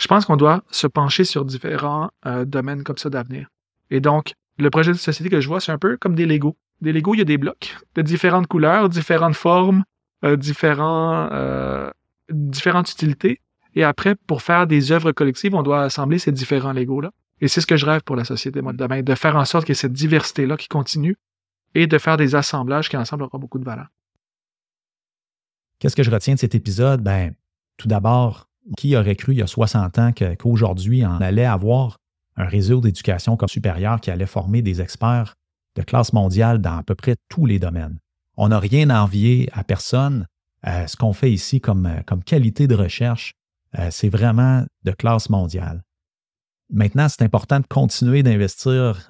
Je 0.01 0.07
pense 0.07 0.25
qu'on 0.25 0.35
doit 0.35 0.63
se 0.71 0.87
pencher 0.87 1.23
sur 1.23 1.45
différents 1.45 2.09
euh, 2.25 2.43
domaines 2.43 2.83
comme 2.83 2.97
ça 2.97 3.11
d'avenir. 3.11 3.49
Et 3.91 3.99
donc, 3.99 4.33
le 4.57 4.71
projet 4.71 4.91
de 4.91 4.97
société 4.97 5.29
que 5.29 5.39
je 5.39 5.47
vois, 5.47 5.59
c'est 5.59 5.71
un 5.71 5.77
peu 5.77 5.95
comme 5.95 6.15
des 6.15 6.25
Legos. 6.25 6.57
Des 6.81 6.91
Legos, 6.91 7.13
il 7.13 7.19
y 7.19 7.21
a 7.21 7.25
des 7.25 7.37
blocs 7.37 7.77
de 7.93 8.01
différentes 8.01 8.47
couleurs, 8.47 8.89
différentes 8.89 9.35
formes, 9.35 9.83
euh, 10.23 10.37
différents, 10.37 11.29
euh, 11.31 11.91
différentes 12.31 12.91
utilités. 12.91 13.41
Et 13.75 13.83
après, 13.83 14.15
pour 14.15 14.41
faire 14.41 14.65
des 14.65 14.91
œuvres 14.91 15.11
collectives, 15.11 15.53
on 15.53 15.61
doit 15.61 15.83
assembler 15.83 16.17
ces 16.17 16.31
différents 16.31 16.73
Legos-là. 16.73 17.11
Et 17.39 17.47
c'est 17.47 17.61
ce 17.61 17.67
que 17.67 17.77
je 17.77 17.85
rêve 17.85 18.01
pour 18.01 18.15
la 18.15 18.23
société, 18.23 18.63
moi, 18.63 18.73
de 18.73 18.79
demain, 18.79 19.03
de 19.03 19.13
faire 19.13 19.35
en 19.35 19.45
sorte 19.45 19.65
qu'il 19.65 19.73
y 19.73 19.77
ait 19.77 19.81
cette 19.81 19.93
diversité-là 19.93 20.57
qui 20.57 20.67
continue 20.67 21.15
et 21.75 21.85
de 21.85 21.97
faire 21.99 22.17
des 22.17 22.33
assemblages 22.33 22.89
qui, 22.89 22.97
ensemble, 22.97 23.21
auront 23.21 23.37
beaucoup 23.37 23.59
de 23.59 23.65
valeur. 23.65 23.85
Qu'est-ce 25.77 25.95
que 25.95 26.03
je 26.03 26.09
retiens 26.09 26.33
de 26.33 26.39
cet 26.39 26.55
épisode? 26.55 27.03
Ben, 27.03 27.35
tout 27.77 27.87
d'abord, 27.87 28.47
qui 28.77 28.95
aurait 28.95 29.15
cru 29.15 29.33
il 29.33 29.39
y 29.39 29.41
a 29.41 29.47
60 29.47 29.99
ans 29.99 30.11
qu'aujourd'hui, 30.13 31.05
on 31.05 31.21
allait 31.21 31.45
avoir 31.45 31.97
un 32.37 32.45
réseau 32.45 32.81
d'éducation 32.81 33.37
comme 33.37 33.49
supérieur 33.49 33.99
qui 33.99 34.11
allait 34.11 34.25
former 34.25 34.61
des 34.61 34.81
experts 34.81 35.35
de 35.75 35.81
classe 35.81 36.13
mondiale 36.13 36.59
dans 36.59 36.77
à 36.77 36.83
peu 36.83 36.95
près 36.95 37.15
tous 37.29 37.45
les 37.45 37.59
domaines? 37.59 37.97
On 38.37 38.49
n'a 38.49 38.59
rien 38.59 38.89
à 38.89 39.07
à 39.53 39.63
personne. 39.63 40.25
Euh, 40.67 40.85
ce 40.85 40.95
qu'on 40.95 41.13
fait 41.13 41.31
ici 41.31 41.59
comme, 41.59 41.87
euh, 41.87 42.17
qualité 42.23 42.67
de 42.67 42.75
recherche, 42.75 43.33
euh, 43.79 43.87
c'est 43.89 44.09
vraiment 44.09 44.63
de 44.83 44.91
classe 44.91 45.29
mondiale. 45.29 45.81
Maintenant, 46.71 47.09
c'est 47.09 47.23
important 47.23 47.59
de 47.59 47.65
continuer 47.67 48.23
d'investir 48.23 49.09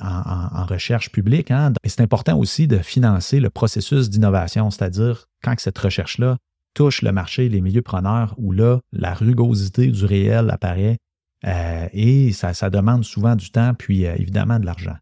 en, 0.00 0.66
recherche 0.66 1.10
publique, 1.10 1.50
hein, 1.50 1.72
c'est 1.86 2.02
important 2.02 2.38
aussi 2.38 2.66
de 2.66 2.78
financer 2.78 3.40
le 3.40 3.48
processus 3.48 4.10
d'innovation, 4.10 4.70
c'est-à-dire 4.70 5.26
quand 5.42 5.54
cette 5.58 5.78
recherche-là 5.78 6.36
touche 6.74 7.02
le 7.02 7.12
marché, 7.12 7.48
les 7.48 7.60
milieux 7.60 7.82
preneurs, 7.82 8.34
où 8.36 8.52
là, 8.52 8.80
la 8.92 9.14
rugosité 9.14 9.86
du 9.86 10.04
réel 10.04 10.50
apparaît 10.50 10.98
euh, 11.46 11.88
et 11.92 12.32
ça, 12.32 12.70
demande 12.70 13.04
souvent 13.04 13.36
du 13.36 13.50
temps, 13.50 13.74
puis 13.74 14.06
euh, 14.06 14.14
évidemment 14.16 14.58
de 14.58 14.66
l'argent. 14.66 14.96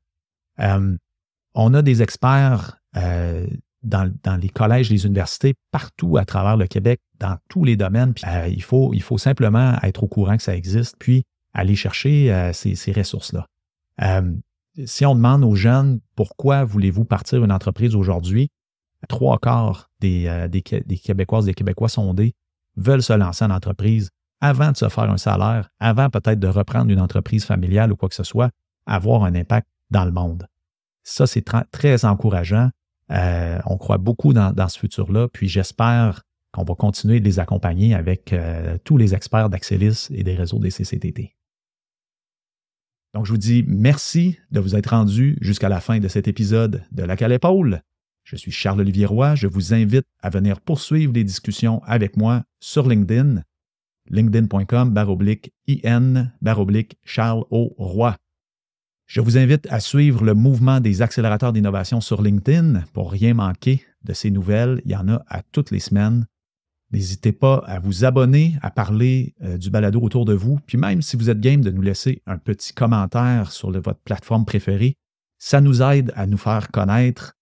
Euh, 0.61 0.97
on 1.55 1.75
a 1.75 1.83
des 1.83 2.03
experts 2.03 2.79
dans, 3.83 4.41
les 4.41 4.49
collèges, 4.49 4.91
les 4.91 5.07
universités, 5.07 5.55
partout 5.71 6.17
à 6.17 6.25
travers 6.25 6.57
le 6.57 6.67
Québec, 6.67 7.01
dans 7.19 7.37
tous 7.49 7.65
les 7.65 7.77
domaines. 7.77 8.15
Puis, 8.15 8.25
il, 8.49 8.63
faut, 8.63 9.19
simplement 9.19 9.77
être 9.83 10.03
au 10.03 10.09
courant 10.09 10.37
que 10.37 10.43
ça 10.43 10.57
existe, 10.57 10.97
puis 10.99 11.25
aller 11.53 11.77
chercher 11.77 12.51
ces, 12.55 12.75
ces 12.75 12.93
ressources-là. 12.93 13.47
Si 14.87 15.05
on 15.05 15.15
demande 15.15 15.45
aux 15.45 15.55
jeunes 15.55 16.01
pourquoi 16.17 16.65
voulez-vous 16.65 17.05
partir 17.05 17.45
une 17.45 17.53
entreprise 17.53 17.95
aujourd'hui, 17.95 18.49
trois 19.09 19.39
quarts 19.39 19.91
des, 20.03 20.27
euh, 20.27 20.49
des, 20.49 20.63
des 20.85 20.99
Québécois 20.99 21.89
sondés 21.89 22.35
veulent 22.77 23.03
se 23.03 23.13
lancer 23.13 23.45
en 23.45 23.51
entreprise 23.51 24.11
avant 24.41 24.73
de 24.73 24.77
se 24.77 24.89
faire 24.89 25.11
un 25.11 25.17
salaire, 25.17 25.71
avant 25.79 26.11
peut-être 26.11 26.41
de 26.41 26.49
reprendre 26.49 26.91
une 26.91 27.01
entreprise 27.01 27.45
familiale 27.45 27.93
ou 27.93 27.97
quoi 27.97 28.09
que 28.09 28.15
ce 28.15 28.25
soit, 28.25 28.51
avoir 28.87 29.25
un 29.25 29.35
impact 29.35 29.69
dans 29.91 30.05
le 30.05 30.11
monde. 30.11 30.49
Ça, 31.05 31.27
c'est 31.27 31.45
très 31.71 32.05
encourageant. 32.05 32.71
Euh, 33.11 33.61
on 33.67 33.79
croit 33.79 33.99
beaucoup 33.99 34.33
dans, 34.33 34.69
ce 34.69 34.79
futur-là, 34.79 35.29
puis 35.29 35.49
j'espère 35.49 36.23
qu'on 36.51 36.65
va 36.65 36.75
continuer 36.75 37.21
de 37.21 37.25
les 37.25 37.39
accompagner 37.39 37.95
avec 37.95 38.33
euh, 38.33 38.79
tous 38.85 38.97
les 38.97 39.15
experts 39.15 39.49
d'Axelis 39.49 40.09
et 40.11 40.25
des 40.25 40.35
réseaux 40.35 40.59
des 40.59 40.71
CCTT. 40.71 41.37
Donc, 43.15 43.27
je 43.27 43.31
vous 43.31 43.39
dis 43.39 43.65
merci 43.69 44.39
de 44.51 44.59
vous 44.59 44.75
être 44.75 44.89
rendu 44.89 45.39
jusqu'à 45.41 45.69
la 45.69 45.81
fin 45.81 45.99
de 45.99 46.09
cet 46.09 46.27
épisode 46.27 46.83
de 46.91 47.03
La 47.05 47.17
Cale 47.17 47.33
Épaule. 47.33 47.83
Je 48.25 48.37
suis 48.37 48.53
Charles-Olivier 48.53 49.07
Roy. 49.07 49.35
Je 49.35 49.47
vous 49.47 49.75
invite 49.75 50.07
à 50.21 50.31
venir 50.31 50.61
poursuivre 50.61 51.13
les 51.13 51.25
discussions 51.25 51.83
avec 51.85 52.17
moi 52.17 52.45
sur 52.61 52.89
LinkedIn, 52.89 53.43
linkedin.com 54.11 54.91
baroblique 54.91 55.53
IN 55.69 56.33
baroblique 56.41 56.97
Charles 57.05 57.45
O. 57.51 57.75
Roy. 57.79 58.17
Je 59.07 59.21
vous 59.21 59.37
invite 59.37 59.67
à 59.71 59.81
suivre 59.81 60.25
le 60.25 60.35
mouvement 60.35 60.81
des 60.81 61.03
accélérateurs 61.03 61.53
d'innovation 61.53 62.01
sur 62.01 62.23
LinkedIn 62.23 62.85
pour 62.93 63.13
rien 63.13 63.35
manquer 63.35 63.85
de 64.05 64.15
ces 64.15 64.31
nouvelles. 64.31 64.81
Il 64.85 64.91
y 64.91 64.97
en 64.97 65.09
a 65.09 65.23
à 65.29 65.43
toutes 65.43 65.71
les 65.71 65.81
semaines. 65.81 66.27
N'hésitez 66.93 67.33
pas 67.33 67.57
à 67.67 67.79
vous 67.79 68.05
abonner, 68.05 68.57
à 68.63 68.71
parler 68.71 69.35
euh, 69.43 69.57
du 69.57 69.71
balado 69.71 70.01
autour 70.01 70.25
de 70.25 70.35
vous. 70.35 70.61
Puis 70.67 70.79
même 70.79 71.03
si 71.03 71.17
vous 71.17 71.31
êtes 71.31 71.41
game 71.41 71.63
de 71.63 71.71
nous 71.71 71.83
laisser 71.83 72.23
un 72.27 72.39
petit 72.39 72.75
commentaire 72.75 73.51
sur 73.51 73.71
votre 73.71 74.01
plateforme 74.01 74.45
préférée, 74.45 74.97
ça 75.39 75.61
nous 75.61 75.83
aide 75.83 76.13
à 76.17 76.27
nous 76.27 76.39
faire 76.39 76.71
connaître. 76.71 77.35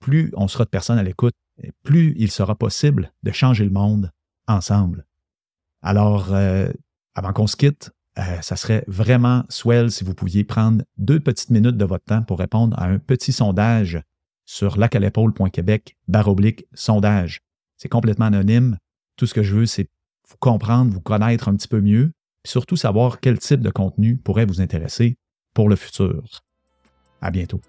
Plus 0.00 0.30
on 0.34 0.48
sera 0.48 0.64
de 0.64 0.70
personnes 0.70 0.98
à 0.98 1.02
l'écoute, 1.02 1.34
plus 1.82 2.14
il 2.16 2.30
sera 2.30 2.54
possible 2.54 3.12
de 3.22 3.32
changer 3.32 3.64
le 3.64 3.70
monde 3.70 4.12
ensemble. 4.46 5.06
Alors, 5.82 6.32
euh, 6.32 6.70
avant 7.14 7.32
qu'on 7.32 7.46
se 7.46 7.56
quitte, 7.56 7.90
euh, 8.18 8.40
ça 8.40 8.56
serait 8.56 8.84
vraiment 8.88 9.44
swell 9.48 9.90
si 9.90 10.04
vous 10.04 10.14
pouviez 10.14 10.44
prendre 10.44 10.82
deux 10.96 11.20
petites 11.20 11.50
minutes 11.50 11.76
de 11.76 11.84
votre 11.84 12.04
temps 12.04 12.22
pour 12.22 12.38
répondre 12.38 12.78
à 12.78 12.86
un 12.86 12.98
petit 12.98 13.32
sondage 13.32 14.00
sur 14.44 14.76
lacalépaule.québec 14.76 15.96
baroblique 16.08 16.66
sondage. 16.74 17.40
C'est 17.76 17.88
complètement 17.88 18.26
anonyme. 18.26 18.78
Tout 19.16 19.26
ce 19.26 19.34
que 19.34 19.42
je 19.42 19.54
veux, 19.54 19.66
c'est 19.66 19.88
vous 20.28 20.36
comprendre, 20.40 20.92
vous 20.92 21.00
connaître 21.00 21.48
un 21.48 21.54
petit 21.54 21.68
peu 21.68 21.80
mieux, 21.80 22.12
puis 22.42 22.50
surtout 22.50 22.76
savoir 22.76 23.20
quel 23.20 23.38
type 23.38 23.60
de 23.60 23.70
contenu 23.70 24.16
pourrait 24.16 24.46
vous 24.46 24.60
intéresser 24.60 25.16
pour 25.54 25.68
le 25.68 25.76
futur. 25.76 26.42
À 27.20 27.30
bientôt. 27.30 27.60